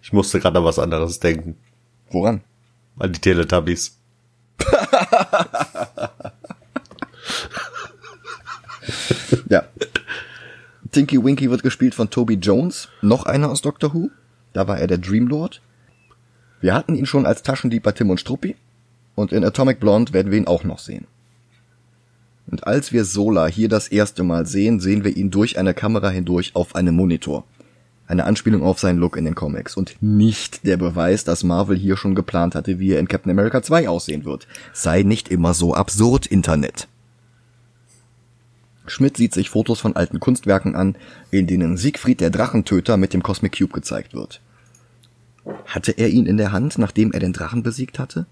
[0.00, 1.56] Ich musste gerade an was anderes denken.
[2.12, 2.42] Woran?
[3.00, 3.98] An die Teletubbies.
[10.96, 14.08] Tinky Winky wird gespielt von Toby Jones, noch einer aus Doctor Who.
[14.54, 15.60] Da war er der Dreamlord.
[16.62, 18.56] Wir hatten ihn schon als Taschendieb bei Tim und Struppi.
[19.14, 21.06] Und in Atomic Blonde werden wir ihn auch noch sehen.
[22.46, 26.08] Und als wir Sola hier das erste Mal sehen, sehen wir ihn durch eine Kamera
[26.08, 27.44] hindurch auf einem Monitor.
[28.06, 31.98] Eine Anspielung auf seinen Look in den Comics und nicht der Beweis, dass Marvel hier
[31.98, 34.48] schon geplant hatte, wie er in Captain America 2 aussehen wird.
[34.72, 36.88] Sei nicht immer so absurd, Internet.
[38.86, 40.96] Schmidt sieht sich Fotos von alten Kunstwerken an,
[41.30, 44.40] in denen Siegfried der Drachentöter mit dem Cosmic Cube gezeigt wird.
[45.66, 48.26] Hatte er ihn in der Hand, nachdem er den Drachen besiegt hatte?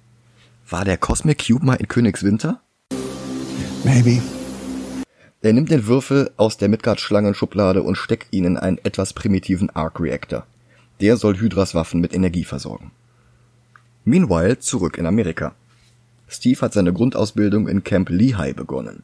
[0.69, 2.61] War der Cosmic Cube mal in Königswinter?
[3.85, 4.21] Maybe.
[5.43, 10.47] Er nimmt den Würfel aus der Midgard-Schlangenschublade und steckt ihn in einen etwas primitiven Arc-Reactor.
[11.01, 12.93] Der soll Hydras Waffen mit Energie versorgen.
[14.05, 15.55] Meanwhile zurück in Amerika.
[16.29, 19.03] Steve hat seine Grundausbildung in Camp Lehigh begonnen.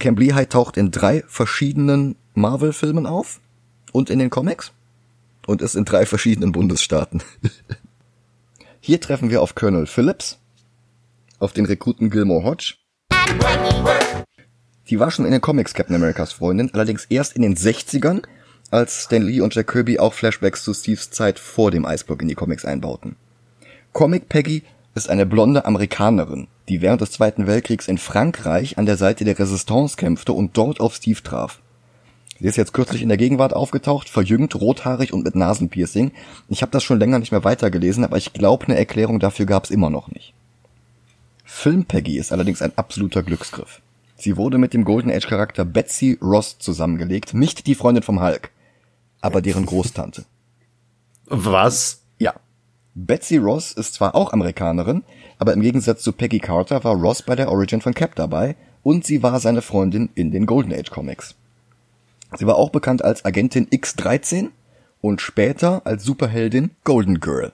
[0.00, 3.40] Camp Lehigh taucht in drei verschiedenen Marvel-Filmen auf
[3.92, 4.72] und in den Comics
[5.46, 7.22] und ist in drei verschiedenen Bundesstaaten.
[8.80, 10.38] Hier treffen wir auf Colonel Phillips,
[11.38, 12.74] auf den Rekruten Gilmore Hodge.
[14.88, 18.22] Die war schon in den Comics Captain Americas Freundin, allerdings erst in den 60ern,
[18.70, 22.28] als Stan Lee und Jack Kirby auch Flashbacks zu Steves Zeit vor dem Eisblock in
[22.28, 23.16] die Comics einbauten.
[23.92, 24.62] Comic Peggy
[25.00, 29.38] ist eine blonde Amerikanerin, die während des Zweiten Weltkriegs in Frankreich an der Seite der
[29.38, 31.60] Resistance kämpfte und dort auf Steve traf.
[32.38, 36.12] Sie ist jetzt kürzlich in der Gegenwart aufgetaucht, verjüngt, rothaarig und mit Nasenpiercing.
[36.48, 39.70] Ich habe das schon länger nicht mehr weitergelesen, aber ich glaube, eine Erklärung dafür gab's
[39.70, 40.34] immer noch nicht.
[41.44, 43.80] Film Peggy ist allerdings ein absoluter Glücksgriff.
[44.16, 48.50] Sie wurde mit dem Golden Age Charakter Betsy Ross zusammengelegt, nicht die Freundin vom Hulk,
[49.22, 50.24] aber deren Großtante.
[51.26, 52.00] Was?
[53.06, 55.04] Betsy Ross ist zwar auch Amerikanerin,
[55.38, 59.06] aber im Gegensatz zu Peggy Carter war Ross bei der Origin von Cap dabei und
[59.06, 61.34] sie war seine Freundin in den Golden Age Comics.
[62.36, 64.48] Sie war auch bekannt als Agentin X13
[65.00, 67.52] und später als Superheldin Golden Girl.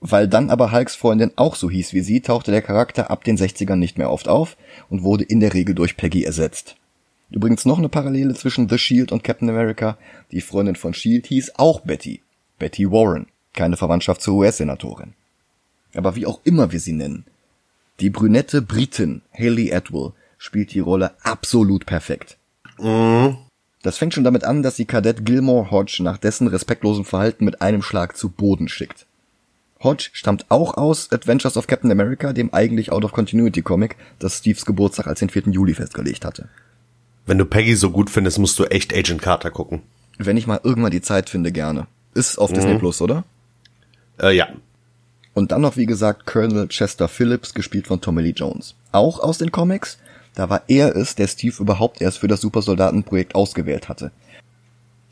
[0.00, 3.38] Weil dann aber Hulks Freundin auch so hieß wie sie, tauchte der Charakter ab den
[3.38, 4.56] 60ern nicht mehr oft auf
[4.90, 6.74] und wurde in der Regel durch Peggy ersetzt.
[7.30, 9.96] Übrigens noch eine Parallele zwischen The Shield und Captain America.
[10.32, 12.20] Die Freundin von Shield hieß auch Betty.
[12.58, 13.26] Betty Warren.
[13.54, 15.14] Keine Verwandtschaft zur US-Senatorin.
[15.94, 17.24] Aber wie auch immer wir sie nennen.
[18.00, 22.38] Die brünette Britin Haley Atwell spielt die Rolle absolut perfekt.
[22.78, 23.36] Mhm.
[23.82, 27.60] Das fängt schon damit an, dass sie Kadett Gilmore Hodge nach dessen respektlosem Verhalten mit
[27.60, 29.06] einem Schlag zu Boden schickt.
[29.82, 35.18] Hodge stammt auch aus Adventures of Captain America, dem eigentlich Out-of-Continuity-Comic, das Steves Geburtstag als
[35.18, 35.48] den 4.
[35.48, 36.48] Juli festgelegt hatte.
[37.26, 39.82] Wenn du Peggy so gut findest, musst du echt Agent Carter gucken.
[40.18, 41.86] Wenn ich mal irgendwann die Zeit finde, gerne.
[42.14, 43.24] Ist auf Disney Plus, oder?
[44.22, 44.48] Äh, ja.
[45.34, 48.74] Und dann noch, wie gesagt, Colonel Chester Phillips, gespielt von Tommy Lee Jones.
[48.92, 49.98] Auch aus den Comics.
[50.34, 54.12] Da war er es, der Steve überhaupt erst für das Supersoldatenprojekt ausgewählt hatte.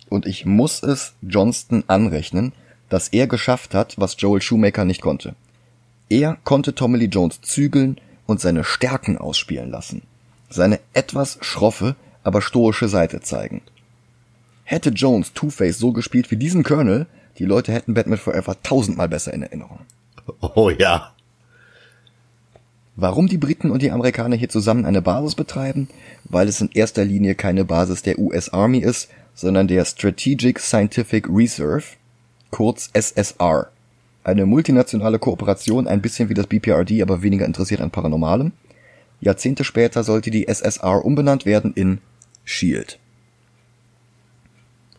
[0.09, 2.53] Und ich muss es Johnston anrechnen,
[2.89, 5.35] dass er geschafft hat, was Joel Shoemaker nicht konnte.
[6.09, 10.03] Er konnte Tommy Lee Jones zügeln und seine Stärken ausspielen lassen.
[10.49, 11.95] Seine etwas schroffe,
[12.25, 13.63] aber stoische Seite zeigen.
[14.65, 17.07] Hätte Jones Two-Face so gespielt wie diesen Colonel,
[17.39, 19.81] die Leute hätten Batman Forever tausendmal besser in Erinnerung.
[20.41, 21.13] Oh ja.
[22.97, 25.89] Warum die Briten und die Amerikaner hier zusammen eine Basis betreiben?
[26.25, 31.27] Weil es in erster Linie keine Basis der US Army ist, sondern der Strategic Scientific
[31.29, 31.85] Reserve,
[32.51, 33.71] kurz SSR.
[34.23, 38.53] Eine multinationale Kooperation, ein bisschen wie das BPRD, aber weniger interessiert an Paranormalem.
[39.21, 42.01] Jahrzehnte später sollte die SSR umbenannt werden in
[42.45, 43.00] SHIELD.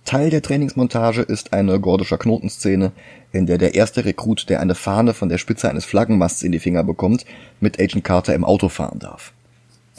[0.05, 2.91] Teil der Trainingsmontage ist eine gordischer Knotenszene,
[3.31, 6.59] in der der erste Rekrut, der eine Fahne von der Spitze eines Flaggenmasts in die
[6.59, 7.25] Finger bekommt,
[7.59, 9.33] mit Agent Carter im Auto fahren darf.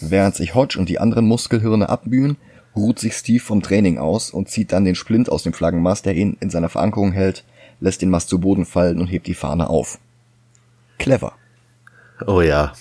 [0.01, 2.37] Während sich Hodge und die anderen Muskelhirne abmühen,
[2.75, 6.15] ruht sich Steve vom Training aus und zieht dann den Splint aus dem Flaggenmast, der
[6.15, 7.45] ihn in seiner Verankerung hält,
[7.81, 9.99] lässt den Mast zu Boden fallen und hebt die Fahne auf.
[10.99, 11.33] Clever.
[12.27, 12.73] Oh ja.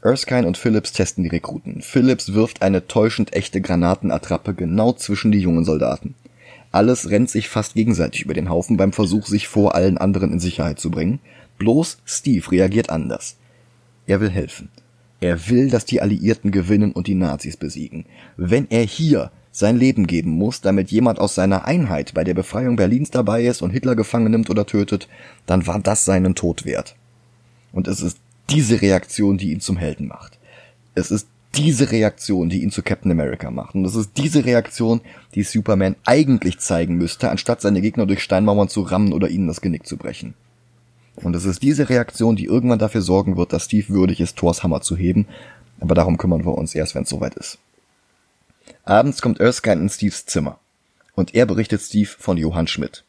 [0.00, 1.82] Erskine und Phillips testen die Rekruten.
[1.82, 6.14] Phillips wirft eine täuschend echte Granatenattrappe genau zwischen die jungen Soldaten.
[6.70, 10.40] Alles rennt sich fast gegenseitig über den Haufen beim Versuch, sich vor allen anderen in
[10.40, 11.18] Sicherheit zu bringen.
[11.58, 13.36] Bloß Steve reagiert anders.
[14.06, 14.68] Er will helfen.
[15.20, 18.04] Er will, dass die Alliierten gewinnen und die Nazis besiegen.
[18.36, 22.76] Wenn er hier sein Leben geben muss, damit jemand aus seiner Einheit bei der Befreiung
[22.76, 25.08] Berlins dabei ist und Hitler gefangen nimmt oder tötet,
[25.46, 26.94] dann war das seinen Tod wert.
[27.72, 28.18] Und es ist
[28.50, 30.38] diese Reaktion, die ihn zum Helden macht.
[30.94, 33.74] Es ist diese Reaktion, die ihn zu Captain America macht.
[33.74, 35.00] Und es ist diese Reaktion,
[35.34, 39.60] die Superman eigentlich zeigen müsste, anstatt seine Gegner durch Steinmauern zu rammen oder ihnen das
[39.60, 40.34] Genick zu brechen.
[41.16, 44.62] Und es ist diese Reaktion, die irgendwann dafür sorgen wird, dass Steve würdig ist, Thors
[44.62, 45.26] Hammer zu heben.
[45.80, 47.58] Aber darum kümmern wir uns erst, wenn es soweit ist.
[48.84, 50.58] Abends kommt Erskine in Steves Zimmer.
[51.14, 53.04] Und er berichtet Steve von Johann Schmidt.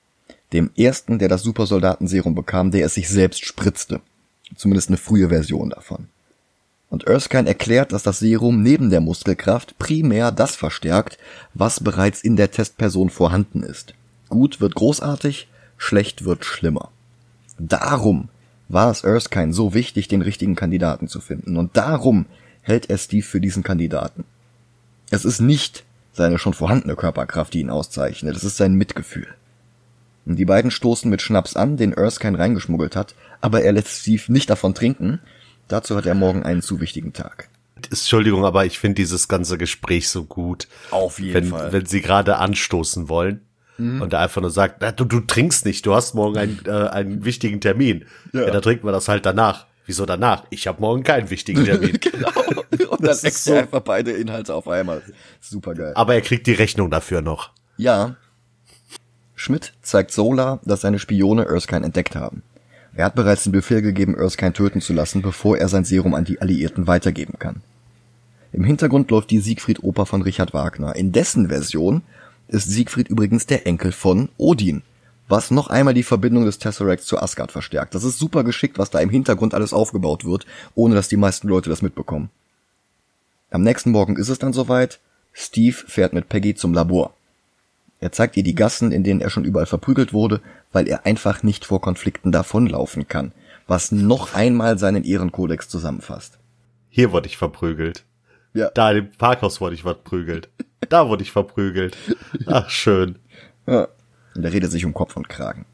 [0.54, 4.02] Dem ersten, der das Supersoldatenserum bekam, der es sich selbst spritzte.
[4.56, 6.08] Zumindest eine frühe Version davon.
[6.90, 11.20] Und Erskine erklärt, dass das Serum neben der Muskelkraft primär das verstärkt,
[11.54, 13.94] was bereits in der Testperson vorhanden ist.
[14.28, 16.90] Gut wird großartig, schlecht wird schlimmer.
[17.60, 18.30] Darum
[18.70, 21.58] war es Erskine so wichtig, den richtigen Kandidaten zu finden.
[21.58, 22.26] Und darum
[22.62, 24.24] hält er Steve für diesen Kandidaten.
[25.12, 25.84] Es ist nicht
[26.14, 29.28] seine schon vorhandene Körperkraft, die ihn auszeichnet, es ist sein Mitgefühl.
[30.26, 34.50] Die beiden stoßen mit Schnaps an, den Erskine reingeschmuggelt hat, aber er lässt Steve nicht
[34.50, 35.20] davon trinken.
[35.68, 37.50] Dazu hat er morgen einen zu wichtigen Tag.
[37.90, 40.68] Entschuldigung, aber ich finde dieses ganze Gespräch so gut.
[40.92, 41.72] Auf jeden wenn, Fall.
[41.72, 43.42] Wenn sie gerade anstoßen wollen
[43.78, 47.24] und er einfach nur sagt, du, du trinkst nicht, du hast morgen einen, äh, einen
[47.24, 48.04] wichtigen Termin.
[48.34, 48.42] Ja.
[48.42, 48.52] Ja.
[48.52, 49.68] dann trinken wir das halt danach.
[49.86, 50.44] Wieso danach?
[50.50, 51.98] Ich habe morgen keinen wichtigen Termin.
[52.02, 52.30] genau.
[52.48, 55.02] Und dann Das eckt so- einfach beide Inhalte auf einmal.
[55.40, 55.94] Super geil.
[55.96, 57.52] Aber er kriegt die Rechnung dafür noch.
[57.78, 58.18] Ja.
[59.36, 62.44] Schmidt zeigt Sola, dass seine Spione Erskine entdeckt haben.
[63.00, 66.26] Er hat bereits den Befehl gegeben, Erskine töten zu lassen, bevor er sein Serum an
[66.26, 67.62] die Alliierten weitergeben kann.
[68.52, 70.98] Im Hintergrund läuft die Siegfried-Oper von Richard Wagner.
[70.98, 72.02] In dessen Version
[72.50, 74.82] ist Siegfried übrigens der Enkel von Odin,
[75.30, 77.96] was noch einmal die Verbindung des Tesseracts zu Asgard verstärkt.
[77.96, 81.48] Das ist super geschickt, was da im Hintergrund alles aufgebaut wird, ohne dass die meisten
[81.48, 82.30] Leute das mitbekommen.
[83.50, 85.00] Am nächsten Morgen ist es dann soweit.
[85.32, 87.14] Steve fährt mit Peggy zum Labor.
[88.00, 91.44] Er zeigt ihr die Gassen, in denen er schon überall verprügelt wurde, weil er einfach
[91.44, 93.34] nicht vor Konflikten davonlaufen kann,
[93.68, 96.40] was noch einmal seinen Ehrenkodex zusammenfasst.
[96.90, 98.06] Hier wurde ich verprügelt.
[98.54, 98.72] Ja.
[98.74, 100.50] Da im Parkhaus wurde ich verprügelt.
[100.88, 101.98] Da wurde ich verprügelt.
[102.46, 103.20] Ach, schön.
[103.68, 103.90] Ja.
[104.36, 105.66] Und er redet sich um Kopf und Kragen.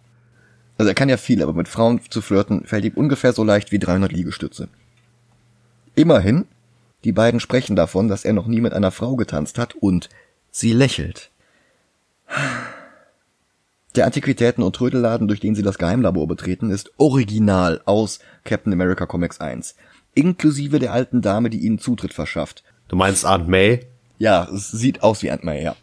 [0.78, 3.72] Also er kann ja viel, aber mit Frauen zu flirten fällt ihm ungefähr so leicht
[3.72, 4.68] wie 300 Liegestütze.
[5.94, 6.46] Immerhin,
[7.06, 10.10] die beiden sprechen davon, dass er noch nie mit einer Frau getanzt hat und
[10.52, 11.32] sie lächelt.
[13.96, 19.06] Der Antiquitäten- und Trödelladen, durch den sie das Geheimlabor betreten, ist original aus Captain America
[19.06, 19.76] Comics 1.
[20.14, 22.64] Inklusive der alten Dame, die ihnen Zutritt verschafft.
[22.88, 23.86] Du meinst Aunt May?
[24.18, 25.76] Ja, es sieht aus wie Ant-Man, ja.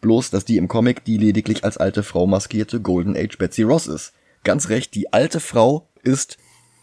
[0.00, 3.86] Bloß, dass die im Comic die lediglich als alte Frau maskierte Golden Age Betsy Ross
[3.86, 4.12] ist.
[4.44, 6.38] Ganz recht, die alte Frau ist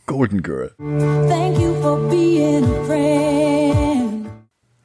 [0.05, 0.75] Golden Girl.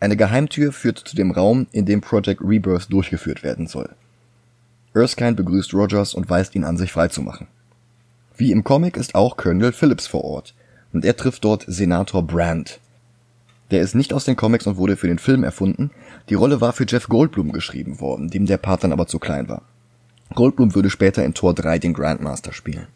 [0.01, 3.91] Eine Geheimtür führt zu dem Raum, in dem Project Rebirth durchgeführt werden soll.
[4.95, 7.49] Erskine begrüßt Rogers und weist ihn an, sich freizumachen.
[8.37, 10.55] Wie im Comic ist auch Colonel Phillips vor Ort
[10.93, 12.79] und er trifft dort Senator Brand.
[13.71, 15.91] Der ist nicht aus den Comics und wurde für den Film erfunden.
[16.29, 19.49] Die Rolle war für Jeff Goldblum geschrieben worden, dem der Part dann aber zu klein
[19.49, 19.63] war.
[20.35, 22.87] Goldblum würde später in Tor 3 den Grandmaster spielen.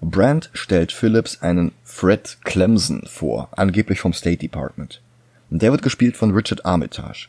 [0.00, 5.02] Brand stellt Phillips einen Fred Clemson vor, angeblich vom State Department.
[5.50, 7.28] Und der wird gespielt von Richard Armitage.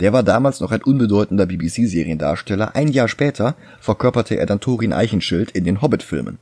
[0.00, 2.74] Der war damals noch ein unbedeutender BBC-Seriendarsteller.
[2.74, 6.38] Ein Jahr später verkörperte er dann Thorin Eichenschild in den Hobbit-Filmen.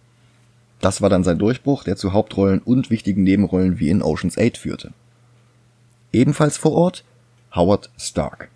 [0.81, 4.57] Das war dann sein Durchbruch, der zu Hauptrollen und wichtigen Nebenrollen wie in Ocean's 8
[4.57, 4.93] führte.
[6.13, 7.05] Ebenfalls vor Ort
[7.55, 8.49] Howard Stark.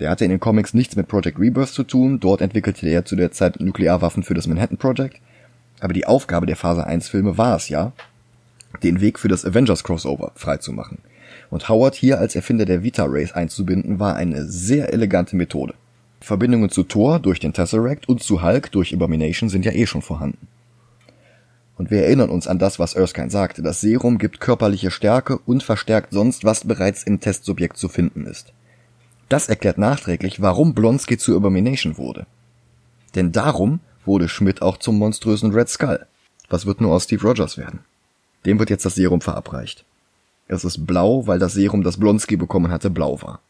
[0.00, 3.16] Der hatte in den Comics nichts mit Project Rebirth zu tun, dort entwickelte er zu
[3.16, 5.20] der Zeit Nuklearwaffen für das Manhattan Project,
[5.80, 7.92] aber die Aufgabe der Phase 1 Filme war es ja,
[8.82, 10.98] den Weg für das Avengers Crossover freizumachen.
[11.50, 15.74] Und Howard hier als Erfinder der Vita Race einzubinden, war eine sehr elegante Methode.
[16.20, 20.02] Verbindungen zu Thor durch den Tesseract und zu Hulk durch Abomination sind ja eh schon
[20.02, 20.48] vorhanden.
[21.76, 23.62] Und wir erinnern uns an das, was Erskine sagte.
[23.62, 28.52] Das Serum gibt körperliche Stärke und verstärkt sonst, was bereits im Testsubjekt zu finden ist.
[29.28, 32.26] Das erklärt nachträglich, warum Blonsky zu Abomination wurde.
[33.14, 36.06] Denn darum wurde Schmidt auch zum monströsen Red Skull.
[36.48, 37.80] Was wird nur aus Steve Rogers werden?
[38.46, 39.84] Dem wird jetzt das Serum verabreicht.
[40.46, 43.40] Es ist blau, weil das Serum, das Blonsky bekommen hatte, blau war.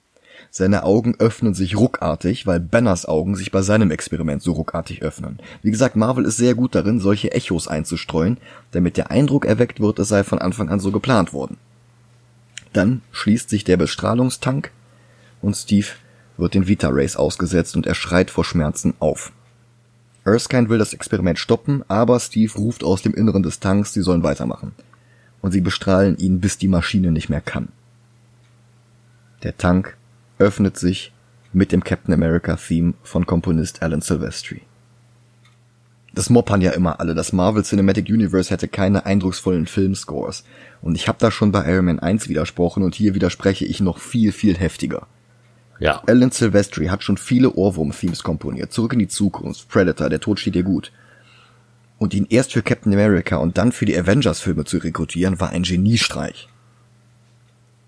[0.51, 5.41] Seine Augen öffnen sich ruckartig, weil Banners Augen sich bei seinem Experiment so ruckartig öffnen.
[5.63, 8.39] Wie gesagt, Marvel ist sehr gut darin, solche Echos einzustreuen,
[8.71, 11.57] damit der Eindruck erweckt wird, es sei von Anfang an so geplant worden.
[12.73, 14.71] Dann schließt sich der Bestrahlungstank
[15.43, 15.89] und Steve
[16.37, 19.33] wird den Vita Rays ausgesetzt und er schreit vor Schmerzen auf.
[20.25, 24.23] Erskine will das Experiment stoppen, aber Steve ruft aus dem Inneren des Tanks, sie sollen
[24.23, 24.73] weitermachen.
[25.45, 27.69] Und sie bestrahlen ihn, bis die Maschine nicht mehr kann.
[29.43, 29.95] Der Tank
[30.39, 31.13] öffnet sich
[31.53, 34.63] mit dem Captain America Theme von Komponist Alan Silvestri.
[36.15, 37.15] Das moppern ja immer alle.
[37.15, 40.45] Das Marvel Cinematic Universe hätte keine eindrucksvollen Filmscores.
[40.81, 43.99] Und ich habe da schon bei Iron Man 1 widersprochen und hier widerspreche ich noch
[43.99, 45.07] viel, viel heftiger.
[45.79, 46.03] Ja.
[46.07, 48.73] Alan Silvestri hat schon viele Ohrwurm-Themes komponiert.
[48.73, 50.91] Zurück in die Zukunft, Predator, Der Tod steht dir gut.
[51.99, 55.63] Und ihn erst für Captain America und dann für die Avengers-Filme zu rekrutieren, war ein
[55.63, 56.49] Geniestreich.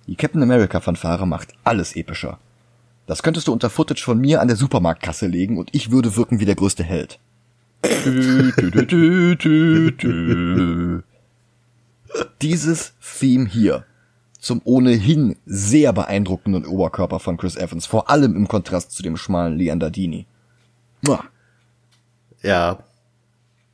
[0.07, 2.38] Die Captain America Fanfare macht alles epischer.
[3.07, 6.40] Das könntest du unter Footage von mir an der Supermarktkasse legen und ich würde wirken
[6.40, 7.18] wie der größte Held.
[12.42, 13.84] Dieses Theme hier
[14.38, 19.59] zum ohnehin sehr beeindruckenden Oberkörper von Chris Evans, vor allem im Kontrast zu dem schmalen
[19.59, 20.26] Leandardini.
[21.02, 21.24] Mua.
[22.42, 22.78] Ja.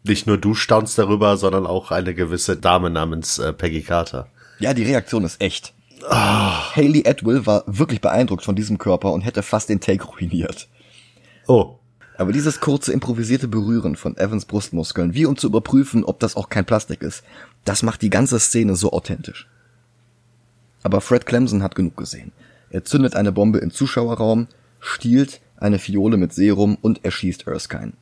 [0.04, 4.26] Nicht nur du staunst darüber, sondern auch eine gewisse Dame namens äh, Peggy Carter.
[4.58, 5.72] Ja, die Reaktion ist echt.
[6.08, 10.68] Haley Atwell war wirklich beeindruckt von diesem Körper und hätte fast den Take ruiniert.
[11.46, 11.76] Oh.
[12.18, 16.48] Aber dieses kurze improvisierte Berühren von Evans Brustmuskeln, wie um zu überprüfen, ob das auch
[16.48, 17.22] kein Plastik ist,
[17.64, 19.48] das macht die ganze Szene so authentisch.
[20.82, 22.32] Aber Fred Clemson hat genug gesehen.
[22.70, 24.48] Er zündet eine Bombe im Zuschauerraum,
[24.80, 27.92] stiehlt eine Fiole mit Serum und erschießt Erskine.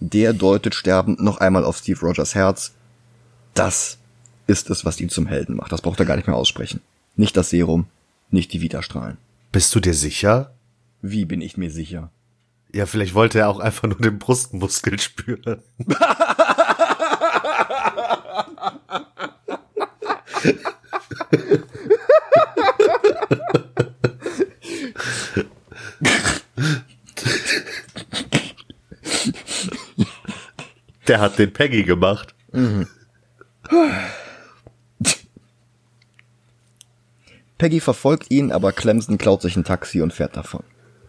[0.00, 2.72] Der deutet sterbend noch einmal auf Steve Rogers Herz.
[3.54, 3.98] Das
[4.46, 5.72] ist es, was ihn zum Helden macht.
[5.72, 6.80] Das braucht er gar nicht mehr aussprechen.
[7.16, 7.86] Nicht das Serum,
[8.30, 9.16] nicht die Vitastrahlen.
[9.52, 10.52] Bist du dir sicher?
[11.00, 12.10] Wie bin ich mir sicher?
[12.72, 15.62] Ja, vielleicht wollte er auch einfach nur den Brustmuskel spüren.
[31.08, 32.34] Der hat den Peggy gemacht.
[37.58, 40.62] Peggy verfolgt ihn, aber Clemson klaut sich ein Taxi und fährt davon.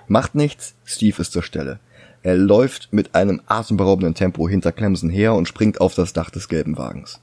[0.07, 1.79] Macht nichts, Steve ist zur Stelle.
[2.23, 6.47] Er läuft mit einem atemberaubenden Tempo hinter Clemson her und springt auf das Dach des
[6.47, 7.19] gelben Wagens.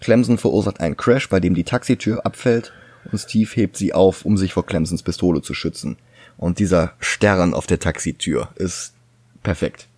[0.00, 2.72] Clemson verursacht einen Crash, bei dem die Taxitür abfällt
[3.10, 5.96] und Steve hebt sie auf, um sich vor Clemsons Pistole zu schützen.
[6.36, 8.94] Und dieser Stern auf der Taxitür ist
[9.42, 9.88] perfekt.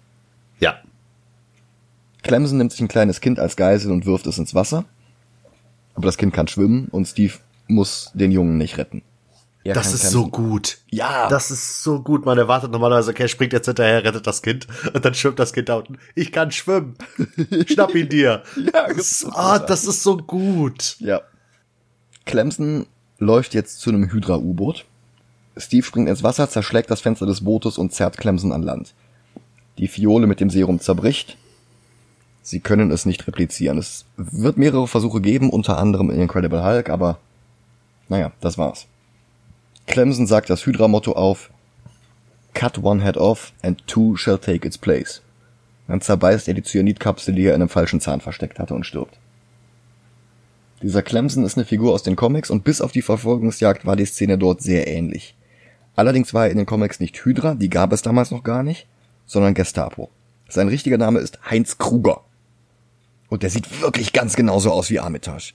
[0.58, 0.80] Ja.
[2.24, 4.84] Clemson nimmt sich ein kleines Kind als Geisel und wirft es ins Wasser.
[5.94, 7.34] Aber das Kind kann schwimmen und Steve
[7.68, 9.02] muss den Jungen nicht retten.
[9.62, 10.78] Er Das ist Clemson- so gut.
[10.90, 11.28] Ja.
[11.28, 12.26] Das ist so gut.
[12.26, 15.68] Man erwartet normalerweise, okay, springt jetzt hinterher, rettet das Kind und dann schwimmt das Kind
[15.68, 15.98] da unten.
[16.14, 16.96] Ich kann schwimmen.
[17.66, 18.42] Schnapp ihn dir.
[18.56, 20.96] Ja, das, ah, das ist so gut.
[20.98, 21.22] Ja.
[22.26, 22.86] Clemson
[23.18, 24.84] läuft jetzt zu einem Hydra-U-Boot.
[25.56, 28.92] Steve springt ins Wasser, zerschlägt das Fenster des Bootes und zerrt Clemson an Land.
[29.78, 31.36] Die Fiole mit dem Serum zerbricht.
[32.44, 33.78] Sie können es nicht replizieren.
[33.78, 37.18] Es wird mehrere Versuche geben, unter anderem in Incredible Hulk, aber
[38.10, 38.86] naja, das war's.
[39.86, 41.50] Clemson sagt das Hydra-Motto auf
[42.52, 45.22] Cut one head off and two shall take its place.
[45.88, 49.18] Dann zerbeißt er die Cyanidkapsel, die er in einem falschen Zahn versteckt hatte und stirbt.
[50.82, 54.04] Dieser Clemson ist eine Figur aus den Comics und bis auf die Verfolgungsjagd war die
[54.04, 55.34] Szene dort sehr ähnlich.
[55.96, 58.86] Allerdings war er in den Comics nicht Hydra, die gab es damals noch gar nicht,
[59.24, 60.10] sondern Gestapo.
[60.50, 62.20] Sein richtiger Name ist Heinz Kruger.
[63.34, 65.54] Und der sieht wirklich ganz genauso aus wie Armitage.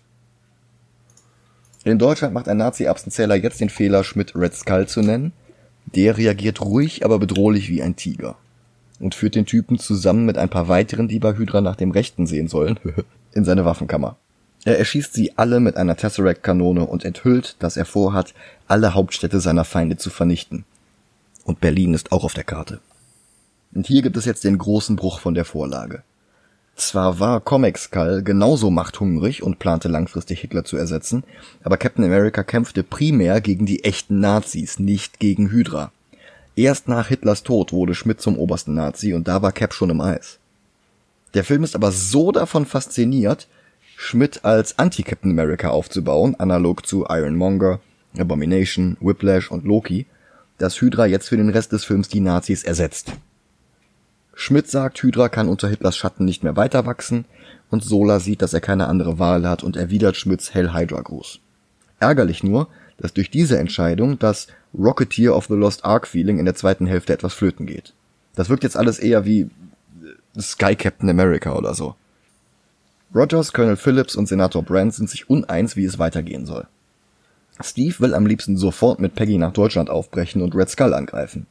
[1.85, 5.31] In Deutschland macht ein Nazi-Erbsenzähler jetzt den Fehler, Schmidt Red Skull zu nennen.
[5.85, 8.35] Der reagiert ruhig, aber bedrohlich wie ein Tiger.
[8.99, 12.27] Und führt den Typen zusammen mit ein paar weiteren, die bei Hydra nach dem Rechten
[12.27, 12.77] sehen sollen,
[13.31, 14.17] in seine Waffenkammer.
[14.65, 18.33] Er erschießt sie alle mit einer Tesseract-Kanone und enthüllt, dass er vorhat,
[18.67, 20.65] alle Hauptstädte seiner Feinde zu vernichten.
[21.45, 22.81] Und Berlin ist auch auf der Karte.
[23.73, 26.03] Und hier gibt es jetzt den großen Bruch von der Vorlage.
[26.79, 31.25] Zwar war Comic Skull genauso machthungrig und plante langfristig Hitler zu ersetzen,
[31.61, 35.91] aber Captain America kämpfte primär gegen die echten Nazis, nicht gegen Hydra.
[36.55, 39.99] Erst nach Hitlers Tod wurde Schmidt zum obersten Nazi und da war Cap schon im
[39.99, 40.39] Eis.
[41.33, 43.49] Der Film ist aber so davon fasziniert,
[43.97, 47.81] Schmidt als Anti-Captain America aufzubauen, analog zu Ironmonger,
[48.17, 50.05] Abomination, Whiplash und Loki,
[50.57, 53.11] dass Hydra jetzt für den Rest des Films die Nazis ersetzt.
[54.41, 57.25] Schmidt sagt, Hydra kann unter Hitlers Schatten nicht mehr weiter wachsen
[57.69, 61.41] und Sola sieht, dass er keine andere Wahl hat und erwidert Schmidts Hell Hydra Gruß.
[61.99, 66.55] Ärgerlich nur, dass durch diese Entscheidung das Rocketeer of the Lost Ark Feeling in der
[66.55, 67.91] zweiten Hälfte etwas flöten geht.
[68.33, 69.49] Das wirkt jetzt alles eher wie
[70.39, 71.95] Sky Captain America oder so.
[73.13, 76.65] Rogers, Colonel Phillips und Senator Brand sind sich uneins, wie es weitergehen soll.
[77.61, 81.45] Steve will am liebsten sofort mit Peggy nach Deutschland aufbrechen und Red Skull angreifen.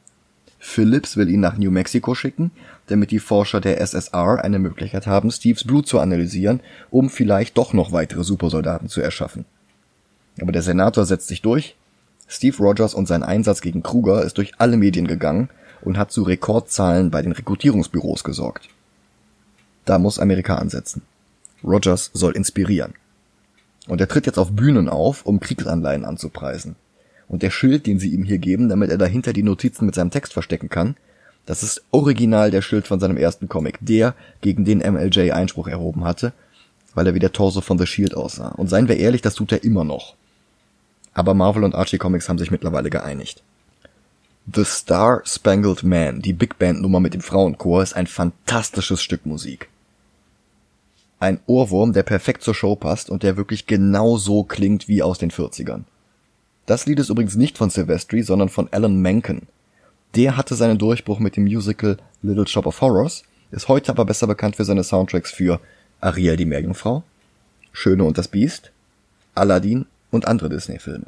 [0.59, 2.51] Phillips will ihn nach New Mexico schicken,
[2.87, 6.59] damit die Forscher der SSR eine Möglichkeit haben, Steves Blut zu analysieren,
[6.91, 9.45] um vielleicht doch noch weitere Supersoldaten zu erschaffen.
[10.41, 11.75] Aber der Senator setzt sich durch.
[12.27, 15.49] Steve Rogers und sein Einsatz gegen Kruger ist durch alle Medien gegangen
[15.81, 18.69] und hat zu Rekordzahlen bei den Rekrutierungsbüros gesorgt.
[19.85, 21.01] Da muss Amerika ansetzen.
[21.63, 22.93] Rogers soll inspirieren.
[23.87, 26.75] Und er tritt jetzt auf Bühnen auf, um Kriegsanleihen anzupreisen.
[27.29, 30.11] Und der Schild, den sie ihm hier geben, damit er dahinter die Notizen mit seinem
[30.11, 30.97] Text verstecken kann,
[31.45, 36.03] das ist original der Schild von seinem ersten Comic, der, gegen den MLJ Einspruch erhoben
[36.03, 36.33] hatte,
[36.93, 38.49] weil er wie der Torso von The Shield aussah.
[38.49, 40.15] Und seien wir ehrlich, das tut er immer noch.
[41.13, 43.41] Aber Marvel und Archie Comics haben sich mittlerweile geeinigt.
[44.53, 49.25] The Star Spangled Man, die Big Band Nummer mit dem Frauenchor, ist ein fantastisches Stück
[49.25, 49.69] Musik.
[51.19, 55.19] Ein Ohrwurm, der perfekt zur Show passt und der wirklich genau so klingt wie aus
[55.19, 55.83] den 40ern.
[56.69, 59.47] Das Lied ist übrigens nicht von Silvestri, sondern von Alan Menken.
[60.13, 64.27] Der hatte seinen Durchbruch mit dem Musical Little Shop of Horrors, ist heute aber besser
[64.27, 65.59] bekannt für seine Soundtracks für
[65.99, 67.01] Ariel die Meerjungfrau,
[67.71, 68.71] Schöne und das Biest,
[69.33, 71.07] Aladdin und andere Disney-Filme.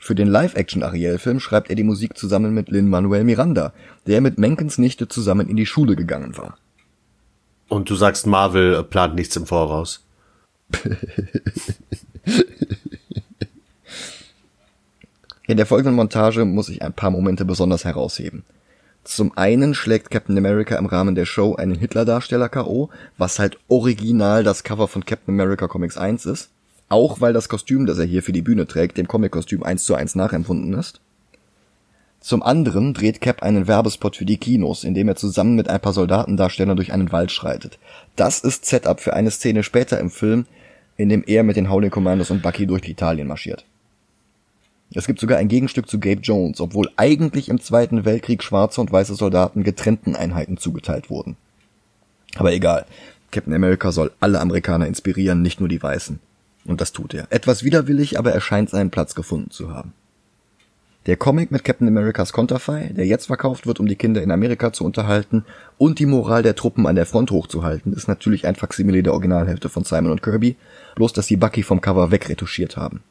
[0.00, 3.72] Für den Live-Action-Ariel-Film schreibt er die Musik zusammen mit Lin-Manuel Miranda,
[4.08, 6.58] der mit Menkens Nichte zusammen in die Schule gegangen war.
[7.68, 10.04] Und du sagst, Marvel plant nichts im Voraus.
[15.48, 18.44] In der folgenden Montage muss ich ein paar Momente besonders herausheben.
[19.04, 24.42] Zum einen schlägt Captain America im Rahmen der Show einen Hitler-Darsteller K.O., was halt original
[24.42, 26.50] das Cover von Captain America Comics 1 ist.
[26.88, 29.94] Auch weil das Kostüm, das er hier für die Bühne trägt, dem Comic-Kostüm 1 zu
[29.94, 31.00] 1 nachempfunden ist.
[32.18, 35.80] Zum anderen dreht Cap einen Werbespot für die Kinos, in dem er zusammen mit ein
[35.80, 37.78] paar Soldatendarstellern durch einen Wald schreitet.
[38.16, 40.46] Das ist Setup für eine Szene später im Film,
[40.96, 43.64] in dem er mit den Howling Commandos und Bucky durch Italien marschiert.
[44.94, 48.92] Es gibt sogar ein Gegenstück zu Gabe Jones, obwohl eigentlich im Zweiten Weltkrieg schwarze und
[48.92, 51.36] weiße Soldaten getrennten Einheiten zugeteilt wurden.
[52.36, 52.86] Aber egal,
[53.30, 56.20] Captain America soll alle Amerikaner inspirieren, nicht nur die Weißen.
[56.66, 57.26] Und das tut er.
[57.30, 59.92] Etwas widerwillig, aber er scheint seinen Platz gefunden zu haben.
[61.06, 64.72] Der Comic mit Captain Americas Konterfei, der jetzt verkauft wird, um die Kinder in Amerika
[64.72, 65.44] zu unterhalten
[65.78, 69.68] und die Moral der Truppen an der Front hochzuhalten, ist natürlich ein Faksimile der Originalhälfte
[69.68, 70.56] von Simon und Kirby,
[70.96, 73.02] bloß dass sie Bucky vom Cover wegretuschiert haben.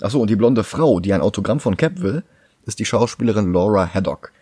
[0.00, 2.22] Achso, und die blonde Frau, die ein Autogramm von Cap will,
[2.66, 4.32] ist die Schauspielerin Laura Haddock,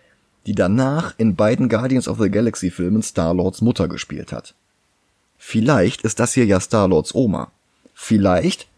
[0.47, 4.55] die danach in beiden Guardians of the Galaxy Filmen Star-Lords Mutter gespielt hat.
[5.39, 7.51] Vielleicht ist das hier ja Star-Lords Oma.
[7.95, 8.69] Vielleicht,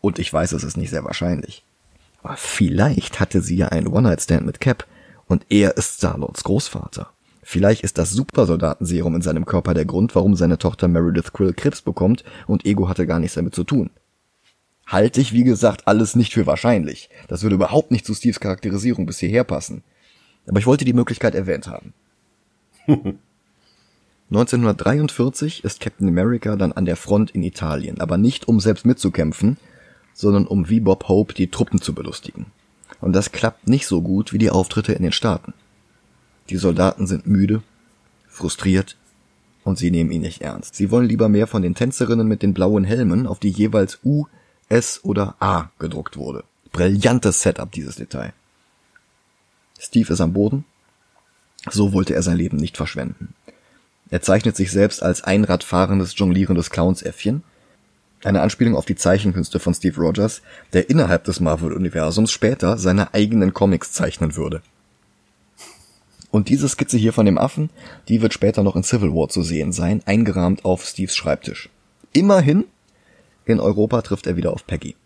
[0.00, 1.64] und ich weiß, es ist nicht sehr wahrscheinlich,
[2.22, 4.86] aber vielleicht hatte sie ja einen One-Night-Stand mit Cap
[5.26, 7.08] und er ist Star-Lords Großvater.
[7.42, 11.80] Vielleicht ist das Supersoldatenserum in seinem Körper der Grund, warum seine Tochter Meredith Quill Krebs
[11.80, 13.90] bekommt und Ego hatte gar nichts damit zu tun.
[14.86, 17.10] Halte ich, wie gesagt, alles nicht für wahrscheinlich.
[17.28, 19.82] Das würde überhaupt nicht zu Steves Charakterisierung bis hierher passen.
[20.46, 21.92] Aber ich wollte die Möglichkeit erwähnt haben.
[24.30, 29.56] 1943 ist Captain America dann an der Front in Italien, aber nicht um selbst mitzukämpfen,
[30.14, 32.46] sondern um wie Bob Hope die Truppen zu belustigen.
[33.00, 35.52] Und das klappt nicht so gut wie die Auftritte in den Staaten.
[36.48, 37.62] Die Soldaten sind müde,
[38.28, 38.96] frustriert
[39.62, 40.74] und sie nehmen ihn nicht ernst.
[40.74, 44.26] Sie wollen lieber mehr von den Tänzerinnen mit den blauen Helmen, auf die jeweils U,
[44.68, 46.44] S oder A gedruckt wurde.
[46.72, 48.32] Brillantes Setup, dieses Detail.
[49.78, 50.64] Steve ist am Boden.
[51.70, 53.34] So wollte er sein Leben nicht verschwenden.
[54.10, 57.42] Er zeichnet sich selbst als einradfahrendes, jonglierendes Clownsäffchen
[58.24, 60.42] eine Anspielung auf die Zeichenkünste von Steve Rogers,
[60.72, 64.62] der innerhalb des Marvel-Universums später seine eigenen Comics zeichnen würde.
[66.30, 67.70] Und diese Skizze hier von dem Affen,
[68.08, 71.70] die wird später noch in Civil War zu sehen sein, eingerahmt auf Steves Schreibtisch.
[72.12, 72.64] Immerhin,
[73.46, 74.96] in Europa trifft er wieder auf Peggy.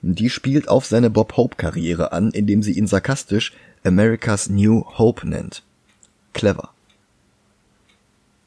[0.00, 3.52] Die spielt auf seine Bob Hope-Karriere an, indem sie ihn sarkastisch
[3.84, 5.62] America's New Hope nennt.
[6.32, 6.70] Clever.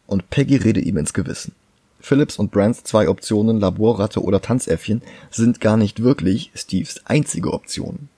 [0.05, 1.53] Und Peggy redet ihm ins Gewissen.
[1.99, 8.09] Phillips und Brands zwei Optionen, Laborratte oder Tanzäffchen, sind gar nicht wirklich Steves einzige Option.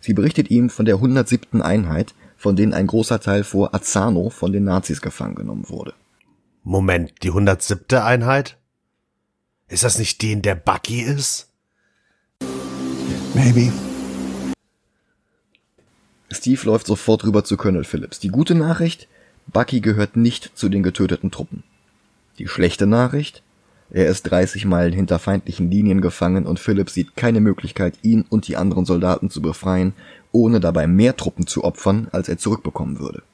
[0.00, 1.62] Sie berichtet ihm von der 107.
[1.62, 5.94] Einheit, von denen ein großer Teil vor Azzano von den Nazis gefangen genommen wurde.
[6.62, 7.98] Moment, die 107.
[7.98, 8.56] Einheit?
[9.74, 11.48] Ist das nicht die, in der Bucky ist?
[13.34, 13.72] Maybe.
[16.30, 18.20] Steve läuft sofort rüber zu Colonel Phillips.
[18.20, 19.08] Die gute Nachricht,
[19.48, 21.64] Bucky gehört nicht zu den getöteten Truppen.
[22.38, 23.42] Die schlechte Nachricht,
[23.90, 28.46] er ist 30 Meilen hinter feindlichen Linien gefangen und Phillips sieht keine Möglichkeit, ihn und
[28.46, 29.92] die anderen Soldaten zu befreien,
[30.30, 33.24] ohne dabei mehr Truppen zu opfern, als er zurückbekommen würde.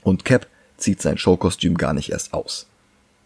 [0.00, 0.46] Und Cap
[0.78, 2.66] zieht sein Showkostüm gar nicht erst aus.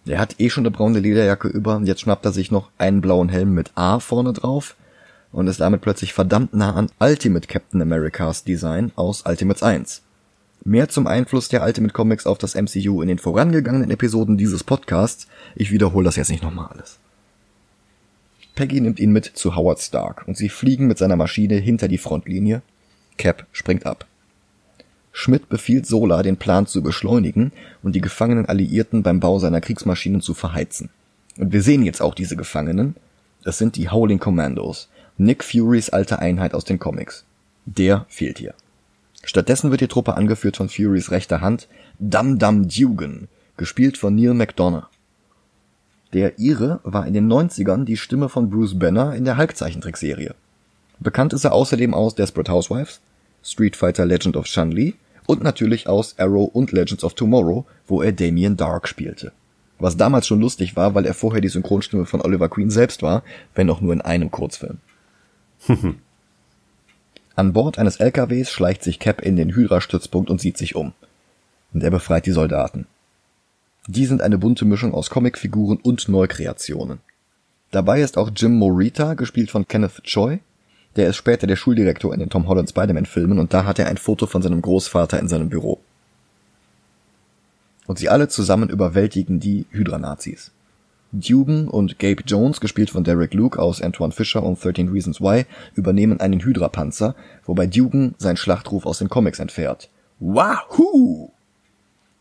[0.07, 3.29] Er hat eh schon eine braune Lederjacke über, jetzt schnappt er sich noch einen blauen
[3.29, 4.77] Helm mit A vorne drauf
[5.33, 10.03] und ist damit plötzlich verdammt nah an Ultimate Captain Americas Design aus Ultimates 1.
[10.65, 15.27] Mehr zum Einfluss der Ultimate Comics auf das MCU in den vorangegangenen Episoden dieses Podcasts.
[15.55, 16.99] Ich wiederhole das jetzt nicht nochmal alles.
[18.55, 21.99] Peggy nimmt ihn mit zu Howard Stark und sie fliegen mit seiner Maschine hinter die
[21.99, 22.63] Frontlinie.
[23.19, 24.07] Cap springt ab.
[25.19, 27.51] Schmidt befiehlt Sola, den Plan zu beschleunigen
[27.83, 30.91] und die gefangenen Alliierten beim Bau seiner Kriegsmaschinen zu verheizen.
[31.39, 32.97] Und wir sehen jetzt auch diese Gefangenen.
[33.43, 37.25] Es sind die Howling Commandos, Nick Furys alte Einheit aus den Comics.
[37.65, 38.53] Der fehlt hier.
[39.25, 41.67] Stattdessen wird die Truppe angeführt von Furys rechter Hand,
[41.99, 44.91] Dum Dum Dugan, gespielt von Neil McDonough.
[46.13, 50.35] Der Ire war in den 90ern die Stimme von Bruce Banner in der Hulk-Zeichentrickserie.
[51.01, 53.01] Bekannt ist er außerdem aus Desperate Housewives,
[53.43, 54.95] Street Fighter Legend of Chun-Li
[55.27, 59.33] und natürlich aus Arrow und Legends of Tomorrow, wo er Damien Dark spielte.
[59.79, 63.23] Was damals schon lustig war, weil er vorher die Synchronstimme von Oliver Queen selbst war,
[63.55, 64.79] wenn auch nur in einem Kurzfilm.
[67.37, 70.95] An Bord eines LKWs schleicht sich Cap in den Hydra-Stützpunkt und sieht sich um.
[71.75, 72.87] Und er befreit die Soldaten.
[73.87, 77.01] Die sind eine bunte Mischung aus Comicfiguren und Neukreationen.
[77.71, 80.39] Dabei ist auch Jim Morita, gespielt von Kenneth Choi,
[80.97, 83.99] der ist später der Schuldirektor in den Tom Holland Spider-Man-Filmen und da hat er ein
[83.99, 85.81] Foto von seinem Großvater in seinem Büro.
[87.87, 90.51] Und sie alle zusammen überwältigen die Hydra-Nazis.
[91.13, 95.47] Dugan und Gabe Jones, gespielt von Derek Luke aus Antoine Fisher und 13 Reasons Why,
[95.75, 99.89] übernehmen einen Hydra-Panzer, wobei Dugan seinen Schlachtruf aus den Comics entfährt.
[100.19, 101.31] Wahoo!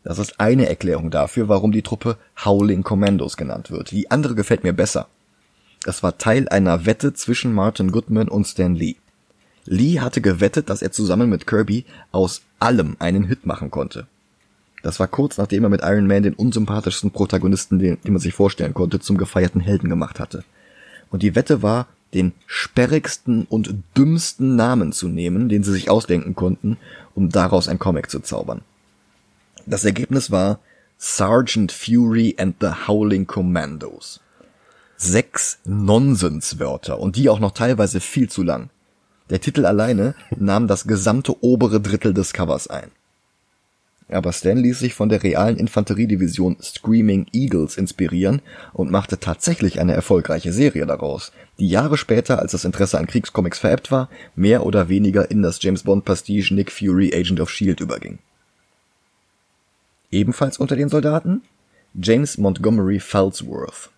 [0.04, 3.90] Das ist eine Erklärung dafür, warum die Truppe Howling Commandos genannt wird.
[3.90, 5.08] Die andere gefällt mir besser.
[5.86, 8.96] Es war Teil einer Wette zwischen Martin Goodman und Stan Lee.
[9.66, 14.08] Lee hatte gewettet, dass er zusammen mit Kirby aus allem einen Hit machen konnte.
[14.82, 18.34] Das war kurz nachdem er mit Iron Man den unsympathischsten Protagonisten, den, den man sich
[18.34, 20.42] vorstellen konnte, zum gefeierten Helden gemacht hatte.
[21.10, 26.34] Und die Wette war, den sperrigsten und dümmsten Namen zu nehmen, den sie sich ausdenken
[26.34, 26.78] konnten,
[27.14, 28.62] um daraus ein Comic zu zaubern.
[29.66, 30.58] Das Ergebnis war
[30.98, 34.20] Sergeant Fury and the Howling Commandos
[34.96, 38.70] sechs Nonsenswörter und die auch noch teilweise viel zu lang.
[39.30, 42.90] Der Titel alleine nahm das gesamte obere Drittel des Covers ein.
[44.08, 48.40] Aber Stan ließ sich von der realen Infanteriedivision Screaming Eagles inspirieren
[48.72, 53.58] und machte tatsächlich eine erfolgreiche Serie daraus, die Jahre später, als das Interesse an Kriegscomics
[53.58, 57.80] verebbt war, mehr oder weniger in das James Bond Prestige Nick Fury Agent of Shield
[57.80, 58.20] überging.
[60.12, 61.42] Ebenfalls unter den Soldaten
[62.00, 63.90] James Montgomery Falsworth.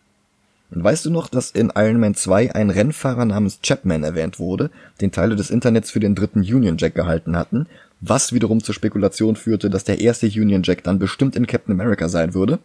[0.70, 4.70] Und weißt du noch, dass in Iron Man 2 ein Rennfahrer namens Chapman erwähnt wurde,
[5.00, 7.66] den Teile des Internets für den dritten Union Jack gehalten hatten,
[8.00, 12.08] was wiederum zur Spekulation führte, dass der erste Union Jack dann bestimmt in Captain America
[12.08, 12.58] sein würde?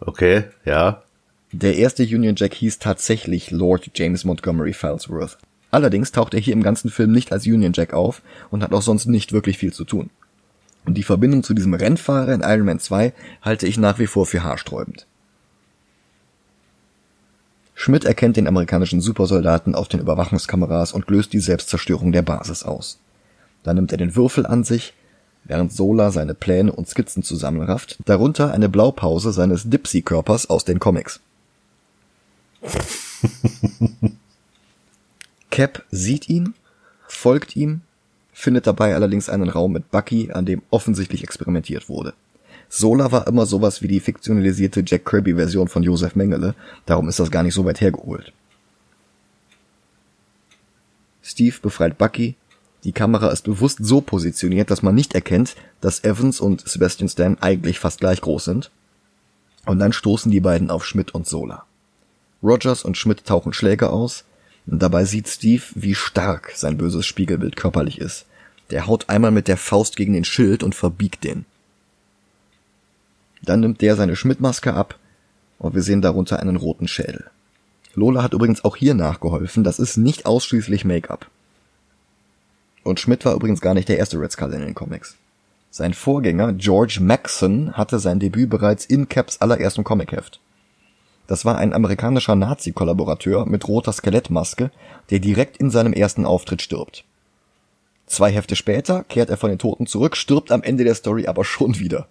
[0.00, 1.02] Okay, ja.
[1.52, 5.38] Der erste Union Jack hieß tatsächlich Lord James Montgomery Falsworth.
[5.70, 8.82] Allerdings taucht er hier im ganzen Film nicht als Union Jack auf und hat auch
[8.82, 10.10] sonst nicht wirklich viel zu tun.
[10.84, 13.12] Und die Verbindung zu diesem Rennfahrer in Iron Man 2
[13.42, 15.06] halte ich nach wie vor für haarsträubend.
[17.78, 22.98] Schmidt erkennt den amerikanischen Supersoldaten auf den Überwachungskameras und löst die Selbstzerstörung der Basis aus.
[23.62, 24.94] Dann nimmt er den Würfel an sich,
[25.44, 31.20] während Sola seine Pläne und Skizzen zusammenrafft, darunter eine Blaupause seines Dipsy-Körpers aus den Comics.
[35.50, 36.54] Cap sieht ihn,
[37.06, 37.82] folgt ihm,
[38.32, 42.14] findet dabei allerdings einen Raum mit Bucky, an dem offensichtlich experimentiert wurde.
[42.68, 46.54] Sola war immer sowas wie die fiktionalisierte Jack Kirby-Version von Josef Mengele,
[46.84, 48.32] darum ist das gar nicht so weit hergeholt.
[51.22, 52.36] Steve befreit Bucky.
[52.84, 57.36] Die Kamera ist bewusst so positioniert, dass man nicht erkennt, dass Evans und Sebastian Stan
[57.40, 58.70] eigentlich fast gleich groß sind.
[59.64, 61.64] Und dann stoßen die beiden auf Schmidt und Sola.
[62.44, 64.24] Rogers und Schmidt tauchen Schläge aus.
[64.68, 68.26] Und dabei sieht Steve, wie stark sein böses Spiegelbild körperlich ist.
[68.70, 71.44] Der haut einmal mit der Faust gegen den Schild und verbiegt den.
[73.42, 74.98] Dann nimmt der seine Schmidtmaske ab
[75.58, 77.26] und wir sehen darunter einen roten Schädel.
[77.94, 81.26] Lola hat übrigens auch hier nachgeholfen, das ist nicht ausschließlich Make-up.
[82.82, 85.16] Und Schmidt war übrigens gar nicht der erste Red Skull in den Comics.
[85.70, 90.40] Sein Vorgänger George Maxson hatte sein Debüt bereits in Caps allerersten Comicheft.
[91.26, 94.70] Das war ein amerikanischer Nazi-Kollaborateur mit roter Skelettmaske,
[95.10, 97.04] der direkt in seinem ersten Auftritt stirbt.
[98.06, 101.44] Zwei Hefte später kehrt er von den Toten zurück, stirbt am Ende der Story aber
[101.44, 102.06] schon wieder.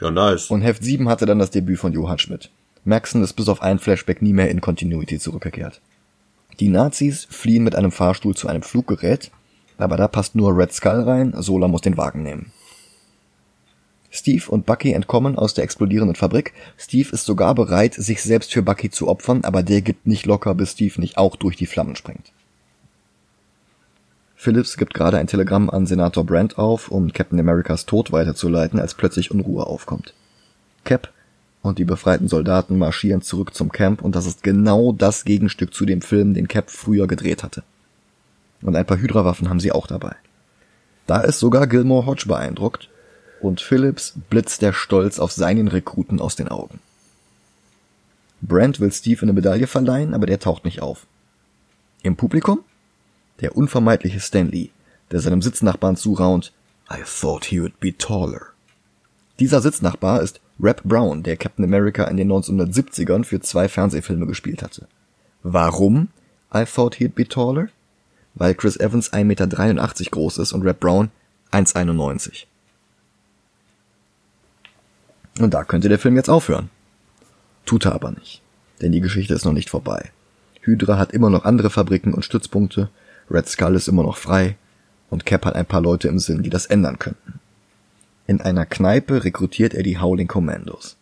[0.00, 0.50] Ja, nice.
[0.50, 2.50] Und Heft 7 hatte dann das Debüt von Johann Schmidt.
[2.84, 5.80] Maxon ist bis auf ein Flashback nie mehr in Continuity zurückgekehrt.
[6.60, 9.30] Die Nazis fliehen mit einem Fahrstuhl zu einem Fluggerät,
[9.78, 12.52] aber da passt nur Red Skull rein, Sola muss den Wagen nehmen.
[14.10, 16.54] Steve und Bucky entkommen aus der explodierenden Fabrik.
[16.78, 20.54] Steve ist sogar bereit, sich selbst für Bucky zu opfern, aber der gibt nicht locker,
[20.54, 22.32] bis Steve nicht auch durch die Flammen springt.
[24.36, 28.94] Phillips gibt gerade ein Telegramm an Senator Brand auf, um Captain Americas Tod weiterzuleiten, als
[28.94, 30.12] plötzlich Unruhe aufkommt.
[30.84, 31.10] Cap
[31.62, 35.86] und die befreiten Soldaten marschieren zurück zum Camp und das ist genau das Gegenstück zu
[35.86, 37.64] dem Film, den Cap früher gedreht hatte.
[38.62, 40.14] Und ein paar Hydra-Waffen haben sie auch dabei.
[41.06, 42.88] Da ist sogar Gilmore Hodge beeindruckt
[43.40, 46.78] und Phillips blitzt der Stolz auf seinen Rekruten aus den Augen.
[48.42, 51.06] Brand will Steve eine Medaille verleihen, aber der taucht nicht auf.
[52.02, 52.60] Im Publikum
[53.40, 54.70] der unvermeidliche Stanley,
[55.10, 56.52] der seinem Sitznachbarn zuraunt,
[56.90, 58.42] I thought he would be taller.
[59.38, 64.62] Dieser Sitznachbar ist Rap Brown, der Captain America in den 1970ern für zwei Fernsehfilme gespielt
[64.62, 64.86] hatte.
[65.42, 66.08] Warum
[66.54, 67.68] I thought he'd be taller?
[68.34, 69.46] Weil Chris Evans 1,83 Meter
[70.10, 71.10] groß ist und Rap Brown
[71.52, 72.44] 1,91.
[75.38, 76.70] Und da könnte der Film jetzt aufhören.
[77.66, 78.42] Tut er aber nicht.
[78.80, 80.10] Denn die Geschichte ist noch nicht vorbei.
[80.62, 82.90] Hydra hat immer noch andere Fabriken und Stützpunkte,
[83.30, 84.56] Red Skull ist immer noch frei
[85.10, 87.40] und Cap hat ein paar Leute im Sinn, die das ändern könnten.
[88.26, 90.96] In einer Kneipe rekrutiert er die Howling Commandos.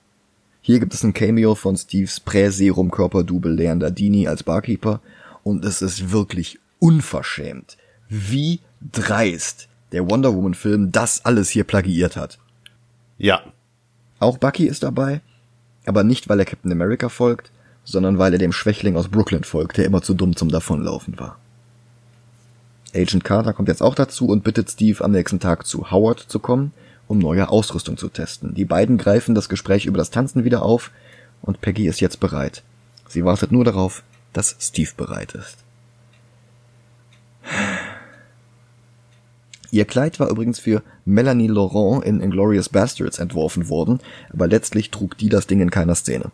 [0.60, 5.00] Hier gibt es ein Cameo von Steves Prä-Serum-Körperdouble Leander Dini als Barkeeper
[5.42, 7.76] und es ist wirklich unverschämt,
[8.08, 8.60] wie
[8.92, 12.38] dreist der Wonder Woman Film das alles hier plagiiert hat.
[13.18, 13.42] Ja.
[14.18, 15.20] Auch Bucky ist dabei,
[15.86, 17.52] aber nicht weil er Captain America folgt,
[17.84, 21.38] sondern weil er dem Schwächling aus Brooklyn folgt, der immer zu dumm zum Davonlaufen war.
[22.94, 26.38] Agent Carter kommt jetzt auch dazu und bittet Steve am nächsten Tag zu Howard zu
[26.38, 26.72] kommen,
[27.08, 28.54] um neue Ausrüstung zu testen.
[28.54, 30.90] Die beiden greifen das Gespräch über das Tanzen wieder auf
[31.42, 32.62] und Peggy ist jetzt bereit.
[33.08, 35.58] Sie wartet nur darauf, dass Steve bereit ist.
[39.70, 43.98] Ihr Kleid war übrigens für Melanie Laurent in Inglorious Bastards entworfen worden,
[44.32, 46.30] aber letztlich trug die das Ding in keiner Szene.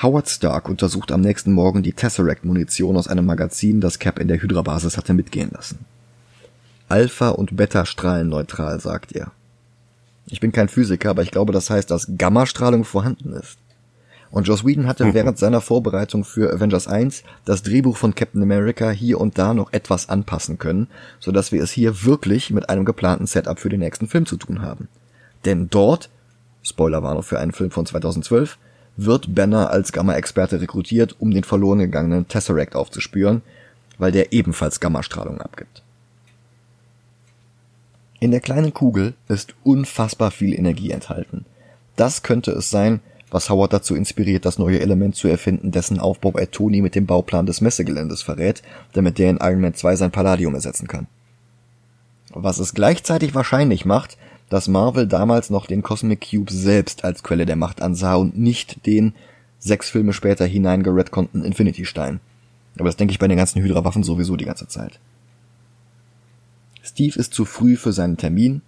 [0.00, 4.40] Howard Stark untersucht am nächsten Morgen die Tesseract-Munition aus einem Magazin, das Cap in der
[4.40, 5.84] Hydra-Basis hatte mitgehen lassen.
[6.88, 9.32] Alpha- und Beta-Strahlen neutral, sagt er.
[10.26, 13.58] Ich bin kein Physiker, aber ich glaube, das heißt, dass Gammastrahlung vorhanden ist.
[14.30, 15.14] Und Joss Whedon hatte mhm.
[15.14, 19.72] während seiner Vorbereitung für Avengers 1 das Drehbuch von Captain America hier und da noch
[19.72, 20.86] etwas anpassen können,
[21.18, 24.36] so dass wir es hier wirklich mit einem geplanten Setup für den nächsten Film zu
[24.36, 24.88] tun haben.
[25.44, 26.08] Denn dort,
[26.62, 28.58] Spoiler war noch für einen Film von 2012,
[28.98, 33.42] wird Banner als Gamma-Experte rekrutiert, um den verloren gegangenen Tesseract aufzuspüren,
[33.96, 35.82] weil der ebenfalls Gammastrahlung abgibt.
[38.18, 41.44] In der kleinen Kugel ist unfassbar viel Energie enthalten.
[41.94, 46.32] Das könnte es sein, was Howard dazu inspiriert, das neue Element zu erfinden, dessen Aufbau
[46.32, 48.62] er Tony mit dem Bauplan des Messegeländes verrät,
[48.94, 51.06] damit der in Iron Man 2 sein Palladium ersetzen kann.
[52.30, 54.18] Was es gleichzeitig wahrscheinlich macht,
[54.48, 58.86] dass Marvel damals noch den Cosmic Cube selbst als Quelle der Macht ansah und nicht
[58.86, 59.14] den
[59.58, 62.20] sechs Filme später hineingeredconnten Infinity Stein.
[62.76, 65.00] Aber das denke ich bei den ganzen Hydra-Waffen sowieso die ganze Zeit.
[66.82, 68.62] Steve ist zu früh für seinen Termin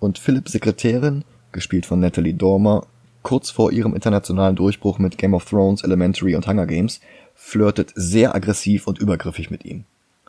[0.00, 2.86] und Philips Sekretärin, gespielt von Natalie Dormer,
[3.22, 7.00] kurz vor ihrem internationalen Durchbruch mit Game of Thrones, Elementary und Hunger Games,
[7.34, 9.84] flirtet sehr aggressiv und übergriffig mit ihm.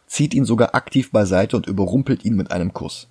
[0.07, 3.07] Zieht ihn sogar aktiv beiseite und überrumpelt ihn mit einem Kuss.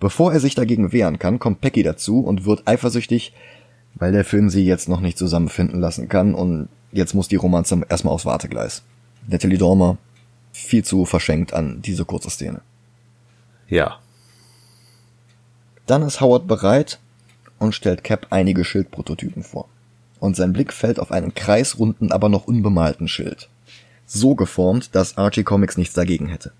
[0.00, 3.34] Bevor er sich dagegen wehren kann, kommt Peggy dazu und wird eifersüchtig,
[3.94, 7.82] weil der Film sie jetzt noch nicht zusammenfinden lassen kann und jetzt muss die Romanze
[7.86, 8.82] erstmal aufs Wartegleis.
[9.28, 9.98] Natalie Dormer
[10.52, 12.62] viel zu verschenkt an diese kurze Szene.
[13.68, 13.98] Ja.
[15.84, 16.98] Dann ist Howard bereit
[17.58, 19.68] und stellt Cap einige Schildprototypen vor.
[20.18, 23.50] Und sein Blick fällt auf einen kreisrunden, aber noch unbemalten Schild.
[24.06, 26.52] So geformt, dass Archie Comics nichts dagegen hätte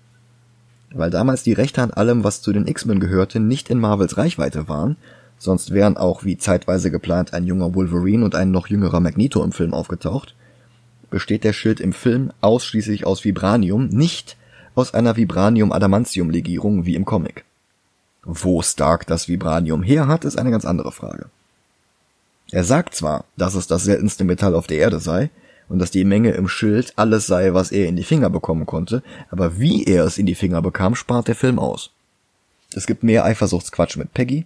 [0.93, 4.67] weil damals die Rechte an allem, was zu den X-Men gehörte, nicht in Marvels Reichweite
[4.67, 4.97] waren,
[5.37, 9.51] sonst wären auch wie zeitweise geplant ein junger Wolverine und ein noch jüngerer Magneto im
[9.51, 10.35] Film aufgetaucht,
[11.09, 14.37] besteht der Schild im Film ausschließlich aus Vibranium, nicht
[14.75, 17.43] aus einer Vibranium-Adamantium-Legierung wie im Comic.
[18.23, 21.25] Wo Stark das Vibranium her hat, ist eine ganz andere Frage.
[22.51, 25.29] Er sagt zwar, dass es das seltenste Metall auf der Erde sei,
[25.71, 29.03] und dass die Menge im Schild alles sei, was er in die Finger bekommen konnte,
[29.29, 31.91] aber wie er es in die Finger bekam, spart der Film aus.
[32.75, 34.45] Es gibt mehr Eifersuchtsquatsch mit Peggy.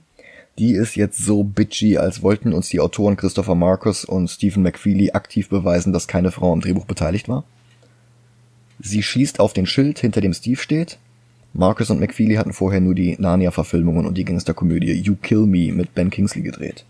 [0.59, 5.11] Die ist jetzt so bitchy, als wollten uns die Autoren Christopher Marcus und Stephen McFeely
[5.11, 7.43] aktiv beweisen, dass keine Frau am Drehbuch beteiligt war.
[8.80, 10.99] Sie schießt auf den Schild, hinter dem Steve steht.
[11.53, 15.95] Marcus und McFeely hatten vorher nur die Narnia-Verfilmungen und die Gangsterkomödie You Kill Me mit
[15.95, 16.86] Ben Kingsley gedreht.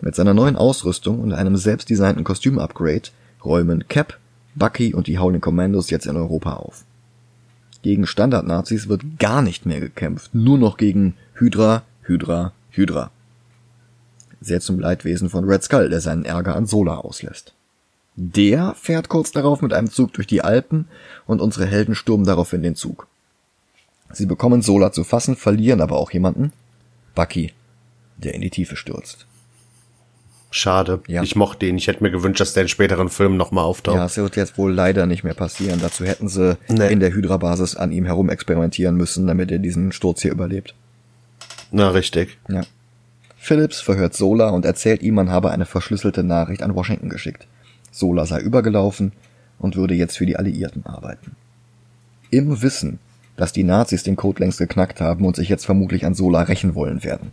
[0.00, 3.10] Mit seiner neuen Ausrüstung und einem selbstdesignten Kostüm-Upgrade
[3.44, 4.18] räumen Cap,
[4.54, 6.84] Bucky und die Howling Commandos jetzt in Europa auf.
[7.82, 13.10] Gegen Standard-Nazis wird gar nicht mehr gekämpft, nur noch gegen Hydra, Hydra, Hydra.
[14.40, 17.54] Sehr zum Leidwesen von Red Skull, der seinen Ärger an Sola auslässt.
[18.16, 20.86] Der fährt kurz darauf mit einem Zug durch die Alpen
[21.26, 23.08] und unsere Helden stürmen daraufhin den Zug.
[24.12, 26.52] Sie bekommen Sola zu fassen, verlieren aber auch jemanden.
[27.14, 27.52] Bucky,
[28.16, 29.26] der in die Tiefe stürzt.
[30.56, 31.00] Schade.
[31.08, 31.24] Ja.
[31.24, 31.76] Ich mochte ihn.
[31.78, 33.96] Ich hätte mir gewünscht, dass der in späteren Filmen nochmal auftaucht.
[33.96, 35.80] Ja, es wird jetzt wohl leider nicht mehr passieren.
[35.82, 36.92] Dazu hätten sie Nee.
[36.92, 40.76] in der Hydra-Basis an ihm herum experimentieren müssen, damit er diesen Sturz hier überlebt.
[41.72, 42.38] Na, richtig.
[42.48, 42.60] Ja.
[43.36, 47.48] Phillips verhört Sola und erzählt ihm, man habe eine verschlüsselte Nachricht an Washington geschickt.
[47.90, 49.10] Sola sei übergelaufen
[49.58, 51.34] und würde jetzt für die Alliierten arbeiten.
[52.30, 53.00] Im Wissen,
[53.36, 56.76] dass die Nazis den Code längst geknackt haben und sich jetzt vermutlich an Sola rächen
[56.76, 57.32] wollen werden.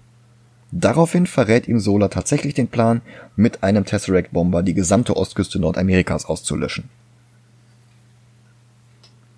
[0.72, 3.01] Daraufhin verrät ihm Sola tatsächlich den Plan,
[3.36, 6.89] mit einem Tesseract-Bomber die gesamte Ostküste Nordamerikas auszulöschen.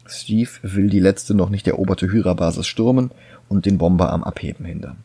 [0.06, 3.12] Steve will die letzte noch nicht eroberte Hydra-Basis stürmen
[3.50, 4.98] und den Bomber am Abheben hindern.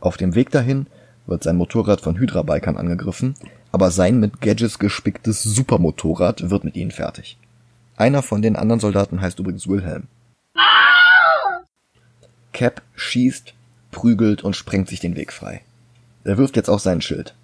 [0.00, 0.86] Auf dem Weg dahin
[1.26, 3.34] wird sein Motorrad von Hydra-Bikern angegriffen,
[3.70, 7.38] aber sein mit Gadgets gespicktes Supermotorrad wird mit ihnen fertig.
[7.96, 10.08] Einer von den anderen Soldaten heißt übrigens Wilhelm.
[12.52, 13.54] Cap schießt,
[13.96, 15.62] prügelt und sprengt sich den Weg frei.
[16.22, 17.34] Er wirft jetzt auch sein Schild.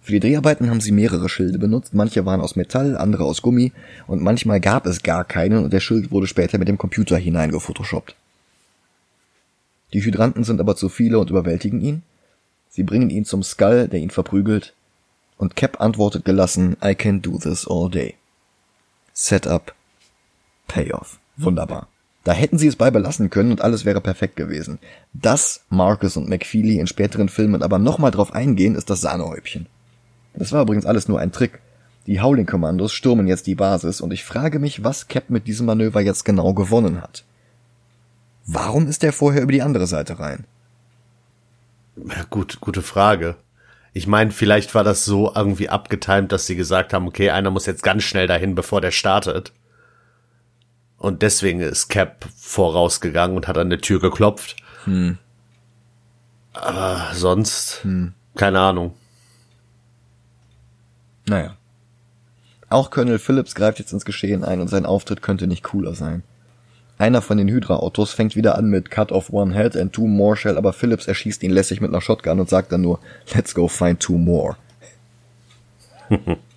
[0.00, 3.72] Für die Dreharbeiten haben sie mehrere Schilde benutzt, manche waren aus Metall, andere aus Gummi
[4.06, 8.16] und manchmal gab es gar keinen und der Schild wurde später mit dem Computer hineingefotoshoppt.
[9.92, 12.02] Die Hydranten sind aber zu viele und überwältigen ihn.
[12.70, 14.72] Sie bringen ihn zum Skull, der ihn verprügelt,
[15.36, 18.14] und Cap antwortet gelassen, I can do this all day.
[19.12, 19.74] Setup,
[20.68, 21.18] Payoff.
[21.36, 21.86] Wunderbar.
[22.24, 24.78] Da hätten sie es bei belassen können und alles wäre perfekt gewesen.
[25.12, 29.66] Dass Marcus und McFeely in späteren Filmen aber nochmal drauf eingehen, ist das Sahnehäubchen.
[30.34, 31.60] Das war übrigens alles nur ein Trick.
[32.06, 36.00] Die Howling-Kommandos stürmen jetzt die Basis und ich frage mich, was Cap mit diesem Manöver
[36.00, 37.24] jetzt genau gewonnen hat.
[38.46, 40.44] Warum ist er vorher über die andere Seite rein?
[41.96, 43.36] Ja, gut, gute Frage.
[43.92, 47.66] Ich meine, vielleicht war das so irgendwie abgetimt, dass sie gesagt haben, okay, einer muss
[47.66, 49.52] jetzt ganz schnell dahin, bevor der startet.
[50.98, 54.56] Und deswegen ist Cap vorausgegangen und hat an der Tür geklopft.
[54.84, 55.18] Hm.
[56.52, 57.86] Aber sonst,
[58.34, 58.94] keine Ahnung.
[61.26, 61.56] Naja.
[62.68, 66.22] Auch Colonel Phillips greift jetzt ins Geschehen ein und sein Auftritt könnte nicht cooler sein.
[66.98, 70.36] Einer von den Hydra-Autos fängt wieder an mit Cut off one head and two more
[70.36, 72.98] shell, aber Phillips erschießt ihn lässig mit einer Shotgun und sagt dann nur,
[73.32, 74.56] let's go find two more.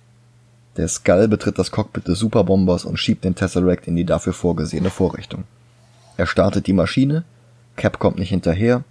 [0.76, 4.90] Der Skull betritt das Cockpit des Superbombers und schiebt den Tesseract in die dafür vorgesehene
[4.90, 5.44] Vorrichtung.
[6.16, 7.24] Er startet die Maschine,
[7.76, 8.84] Cap kommt nicht hinterher,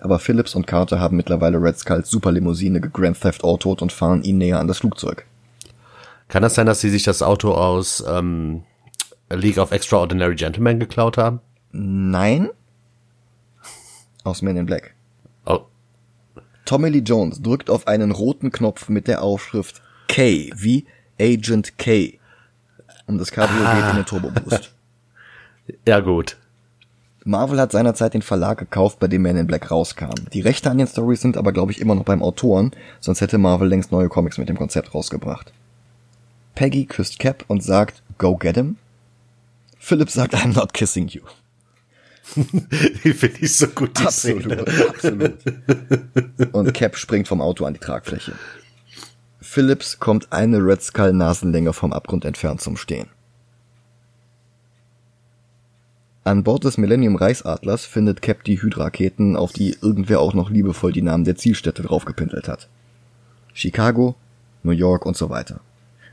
[0.00, 4.38] aber Phillips und Carter haben mittlerweile Red Skulls Superlimousine gegrand Theft Autot und fahren ihn
[4.38, 5.26] näher an das Flugzeug.
[6.28, 8.62] Kann das sein, dass sie sich das Auto aus ähm,
[9.30, 11.40] League of Extraordinary Gentlemen geklaut haben?
[11.72, 12.50] Nein?
[14.24, 14.94] Aus Men in Black.
[15.46, 15.60] Oh,
[16.64, 20.86] Tommy Lee Jones drückt auf einen roten Knopf mit der Aufschrift K wie
[21.20, 22.18] Agent K.
[23.06, 24.72] Und das Cabrio geht in den Turbo Boost.
[25.86, 26.36] ja gut.
[27.24, 30.14] Marvel hat seinerzeit den Verlag gekauft, bei dem Man in Black rauskam.
[30.32, 33.36] Die Rechte an den Stories sind aber, glaube ich, immer noch beim Autoren, sonst hätte
[33.36, 35.52] Marvel längst neue Comics mit dem Konzept rausgebracht.
[36.54, 38.76] Peggy küsst Cap und sagt, go get him.
[39.78, 41.22] Philip sagt, I'm not kissing you.
[43.04, 44.64] Die finde ich so gut, die Szene.
[44.88, 45.38] absolut.
[46.52, 48.32] Und Cap springt vom Auto an die Tragfläche.
[49.42, 53.08] Phillips kommt eine Red Skull Nasenlänge vom Abgrund entfernt zum Stehen.
[56.24, 60.92] An Bord des Millennium Reichsadlers findet Cap die Hydraketen, auf die irgendwer auch noch liebevoll
[60.92, 62.68] die Namen der Zielstädte draufgepintelt hat.
[63.54, 64.14] Chicago,
[64.62, 65.60] New York und so weiter.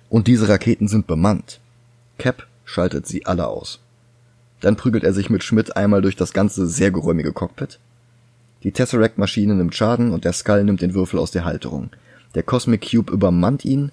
[0.09, 1.59] Und diese Raketen sind bemannt.
[2.17, 3.81] Cap schaltet sie alle aus.
[4.61, 7.79] Dann prügelt er sich mit Schmidt einmal durch das ganze sehr geräumige Cockpit.
[8.63, 11.89] Die Tesseract-Maschine nimmt Schaden und der Skull nimmt den Würfel aus der Halterung.
[12.37, 13.91] Der Cosmic Cube übermannt ihn.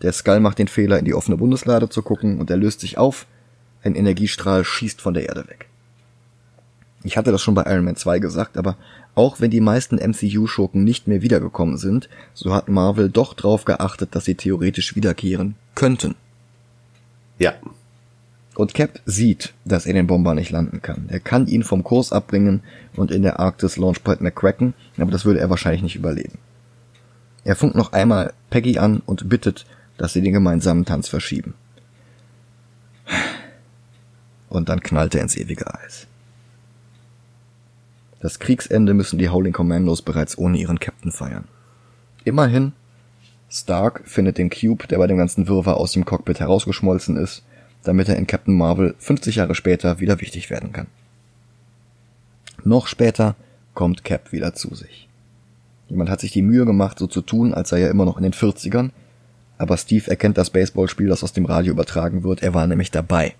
[0.00, 2.96] Der Skull macht den Fehler, in die offene Bundeslade zu gucken und er löst sich
[2.96, 3.26] auf.
[3.82, 5.68] Ein Energiestrahl schießt von der Erde weg.
[7.04, 8.78] Ich hatte das schon bei Iron Man 2 gesagt, aber
[9.14, 14.14] auch wenn die meisten MCU-Schurken nicht mehr wiedergekommen sind, so hat Marvel doch drauf geachtet,
[14.14, 16.14] dass sie theoretisch wiederkehren könnten.
[17.38, 17.52] Ja.
[18.54, 21.04] Und Cap sieht, dass er den Bomber nicht landen kann.
[21.08, 22.62] Er kann ihn vom Kurs abbringen
[22.96, 26.38] und in der Arktis Launchpad McCracken, aber das würde er wahrscheinlich nicht überleben.
[27.44, 29.66] Er funkt noch einmal Peggy an und bittet,
[29.96, 31.54] dass sie den gemeinsamen Tanz verschieben.
[34.48, 36.06] und dann knallt er ins ewige Eis.
[38.20, 41.44] Das Kriegsende müssen die Howling Commandos bereits ohne ihren Captain feiern.
[42.24, 42.72] Immerhin,
[43.50, 47.42] Stark findet den Cube, der bei dem ganzen Wirrwarr aus dem Cockpit herausgeschmolzen ist,
[47.84, 50.88] damit er in Captain Marvel 50 Jahre später wieder wichtig werden kann.
[52.64, 53.36] Noch später
[53.74, 55.07] kommt Cap wieder zu sich.
[55.88, 58.22] Jemand hat sich die Mühe gemacht, so zu tun, als sei er immer noch in
[58.22, 58.90] den 40ern,
[59.56, 63.34] aber Steve erkennt das Baseballspiel, das aus dem Radio übertragen wird, er war nämlich dabei.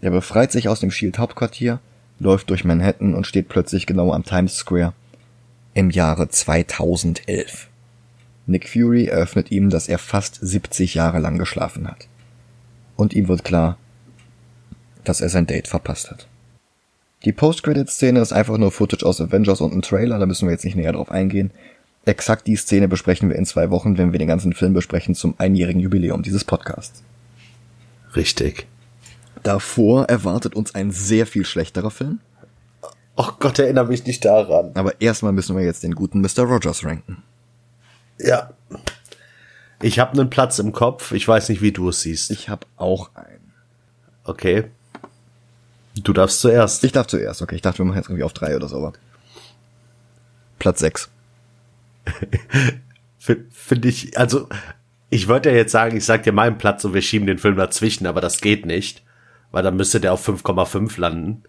[0.00, 1.78] Er befreit sich aus dem Shield Hauptquartier,
[2.18, 4.94] läuft durch Manhattan und steht plötzlich genau am Times Square
[5.74, 7.68] im Jahre 2011.
[8.46, 12.08] Nick Fury eröffnet ihm, dass er fast 70 Jahre lang geschlafen hat.
[12.96, 13.78] Und ihm wird klar,
[15.04, 16.26] dass er sein Date verpasst hat.
[17.24, 20.64] Die Post-Credit-Szene ist einfach nur Footage aus Avengers und ein Trailer, da müssen wir jetzt
[20.64, 21.52] nicht näher drauf eingehen.
[22.04, 25.34] Exakt die Szene besprechen wir in zwei Wochen, wenn wir den ganzen Film besprechen zum
[25.38, 27.04] einjährigen Jubiläum dieses Podcasts.
[28.16, 28.66] Richtig.
[29.44, 32.18] Davor erwartet uns ein sehr viel schlechterer Film,
[33.14, 34.70] Och Gott, erinnere mich nicht daran.
[34.74, 36.44] aber erstmal müssen wir jetzt den guten Mr.
[36.44, 37.22] Rogers ranken.
[38.18, 38.52] Ja.
[39.82, 41.12] Ich habe einen Platz im Kopf.
[41.12, 42.30] Ich weiß nicht, wie du es siehst.
[42.30, 43.52] Ich habe auch einen.
[44.24, 44.64] Okay.
[45.96, 46.82] Du darfst zuerst.
[46.84, 48.92] Ich darf zuerst, okay, ich dachte, wir machen jetzt irgendwie auf drei oder so, aber.
[50.58, 51.10] Platz sechs.
[53.18, 54.48] Finde ich, also,
[55.10, 57.56] ich wollte ja jetzt sagen, ich sag dir meinen Platz und wir schieben den Film
[57.56, 59.02] dazwischen, aber das geht nicht.
[59.50, 61.42] Weil dann müsste der auf 5,5 landen.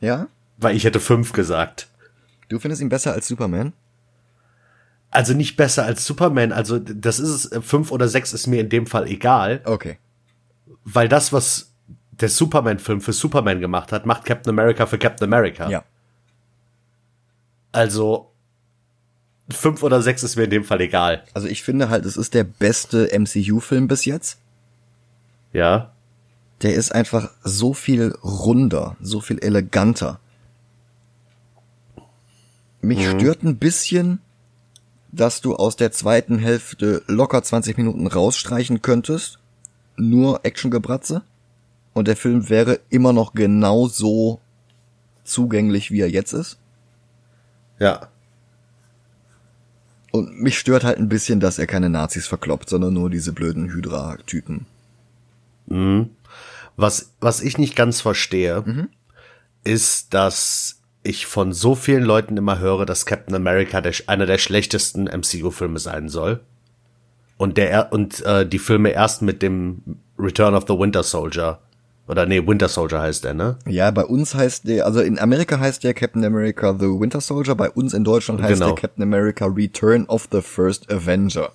[0.00, 0.26] Ja?
[0.58, 1.88] Weil ich hätte 5 gesagt.
[2.48, 3.72] Du findest ihn besser als Superman?
[5.12, 8.68] Also nicht besser als Superman, also das ist es, 5 oder 6 ist mir in
[8.68, 9.98] dem Fall egal, Okay.
[10.84, 11.69] weil das, was
[12.20, 15.68] der Superman-Film für Superman gemacht hat, macht Captain America für Captain America.
[15.68, 15.84] Ja.
[17.72, 18.30] Also
[19.48, 21.24] fünf oder sechs ist mir in dem Fall egal.
[21.34, 24.38] Also ich finde halt, es ist der beste MCU-Film bis jetzt.
[25.52, 25.92] Ja.
[26.62, 30.20] Der ist einfach so viel runder, so viel eleganter.
[32.82, 34.20] Mich stört ein bisschen,
[35.12, 39.38] dass du aus der zweiten Hälfte locker 20 Minuten rausstreichen könntest.
[39.96, 41.22] Nur Actiongebratze.
[41.92, 44.40] Und der Film wäre immer noch genauso
[45.24, 46.58] zugänglich, wie er jetzt ist.
[47.78, 48.08] Ja.
[50.12, 53.72] Und mich stört halt ein bisschen, dass er keine Nazis verkloppt, sondern nur diese blöden
[53.72, 54.66] Hydra-Typen.
[56.76, 58.88] Was, was ich nicht ganz verstehe,
[59.64, 64.38] ist, dass ich von so vielen Leuten immer höre, dass Captain America der, einer der
[64.38, 66.40] schlechtesten MCU-Filme sein soll.
[67.36, 69.82] Und der und äh, die Filme erst mit dem
[70.18, 71.60] Return of the Winter Soldier
[72.08, 73.56] oder nee, Winter Soldier heißt der, ne?
[73.66, 77.54] Ja, bei uns heißt der, also in Amerika heißt der Captain America The Winter Soldier,
[77.54, 78.66] bei uns in Deutschland heißt Genau.
[78.72, 81.50] der Captain America Return of the First Avenger.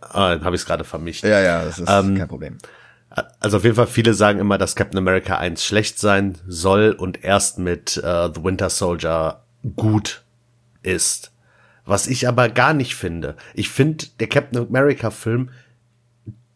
[0.00, 1.22] Ah, dann habe ich es gerade vermischt.
[1.24, 2.58] Ja, ja, das ist Ähm, kein Problem.
[3.40, 7.24] Also auf jeden Fall, viele sagen immer, dass Captain America 1 schlecht sein soll und
[7.24, 9.40] erst mit äh, The Winter Soldier
[9.76, 10.22] gut
[10.82, 11.32] ist.
[11.84, 13.36] Was ich aber gar nicht finde.
[13.54, 15.50] Ich finde, der Captain America Film,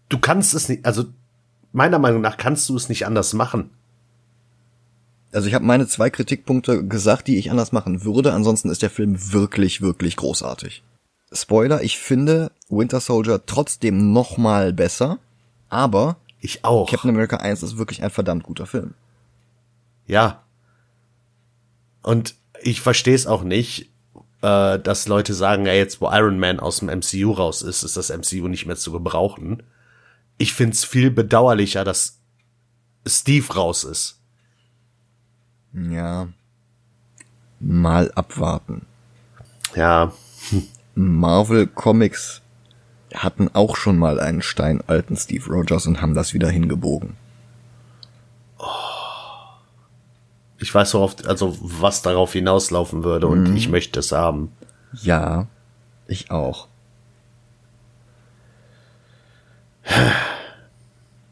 [0.09, 1.05] du kannst es nicht, also
[1.75, 3.71] meiner Meinung nach kannst du es nicht anders machen.
[5.33, 8.91] Also ich habe meine zwei Kritikpunkte gesagt, die ich anders machen würde, ansonsten ist der
[8.91, 10.85] Film wirklich, wirklich großartig.
[11.33, 15.19] Spoiler, ich finde Winter Soldier trotzdem noch mal besser,
[15.69, 16.89] aber Ich auch.
[16.89, 18.95] Captain America 1 ist wirklich ein verdammt guter Film.
[20.07, 20.45] Ja.
[22.03, 23.91] Und ich verstehe es auch nicht,
[24.43, 27.97] äh, dass Leute sagen, ja, jetzt wo Iron Man aus dem MCU raus ist, ist
[27.97, 29.65] das MCU nicht mehr zu gebrauchen.
[30.39, 32.19] Ich find's viel bedauerlicher, dass
[33.07, 34.21] Steve raus ist.
[35.73, 36.29] Ja.
[37.61, 38.87] Mal abwarten.
[39.75, 40.13] Ja,
[40.95, 42.43] Marvel Comics
[43.15, 47.17] hatten auch schon mal einen steinalten Steve Rogers und haben das wieder hingebogen.
[50.65, 54.51] ich weiß worauf, also was darauf hinauslaufen würde und ich möchte es haben.
[54.93, 55.47] Ja,
[56.07, 56.69] ich auch.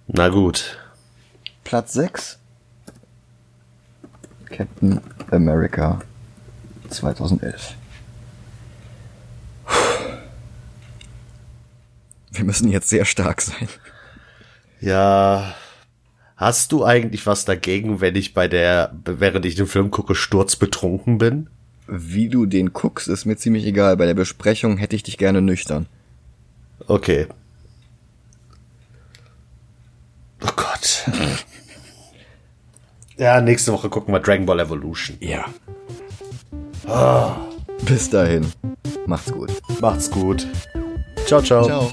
[0.06, 0.78] Na gut.
[1.64, 2.38] Platz 6.
[4.46, 5.00] Captain
[5.30, 6.00] America
[6.90, 7.74] 2011.
[12.32, 13.68] Wir müssen jetzt sehr stark sein.
[14.80, 15.54] Ja.
[16.36, 21.18] Hast du eigentlich was dagegen, wenn ich bei der, während ich den Film gucke, sturzbetrunken
[21.18, 21.48] bin?
[21.86, 23.96] Wie du den guckst, ist mir ziemlich egal.
[23.96, 25.86] Bei der Besprechung hätte ich dich gerne nüchtern.
[26.86, 27.28] Okay.
[30.44, 31.04] Oh Gott.
[33.16, 35.16] ja, nächste Woche gucken wir Dragon Ball Evolution.
[35.20, 35.44] Ja.
[37.84, 38.46] Bis dahin.
[39.06, 39.50] Macht's gut.
[39.80, 40.46] Macht's gut.
[41.26, 41.64] Ciao, ciao.
[41.64, 41.92] Ciao.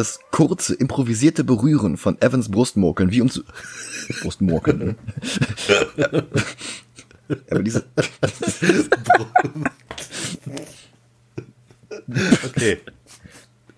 [0.00, 3.42] Dieses kurze, improvisierte Berühren von Evans Brustmurkeln, wie um zu...
[4.22, 4.96] Brustmurkeln, ne?
[7.50, 7.84] Aber diese...
[12.44, 12.78] Okay.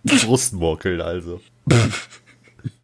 [0.05, 1.43] Brustmorkeln also.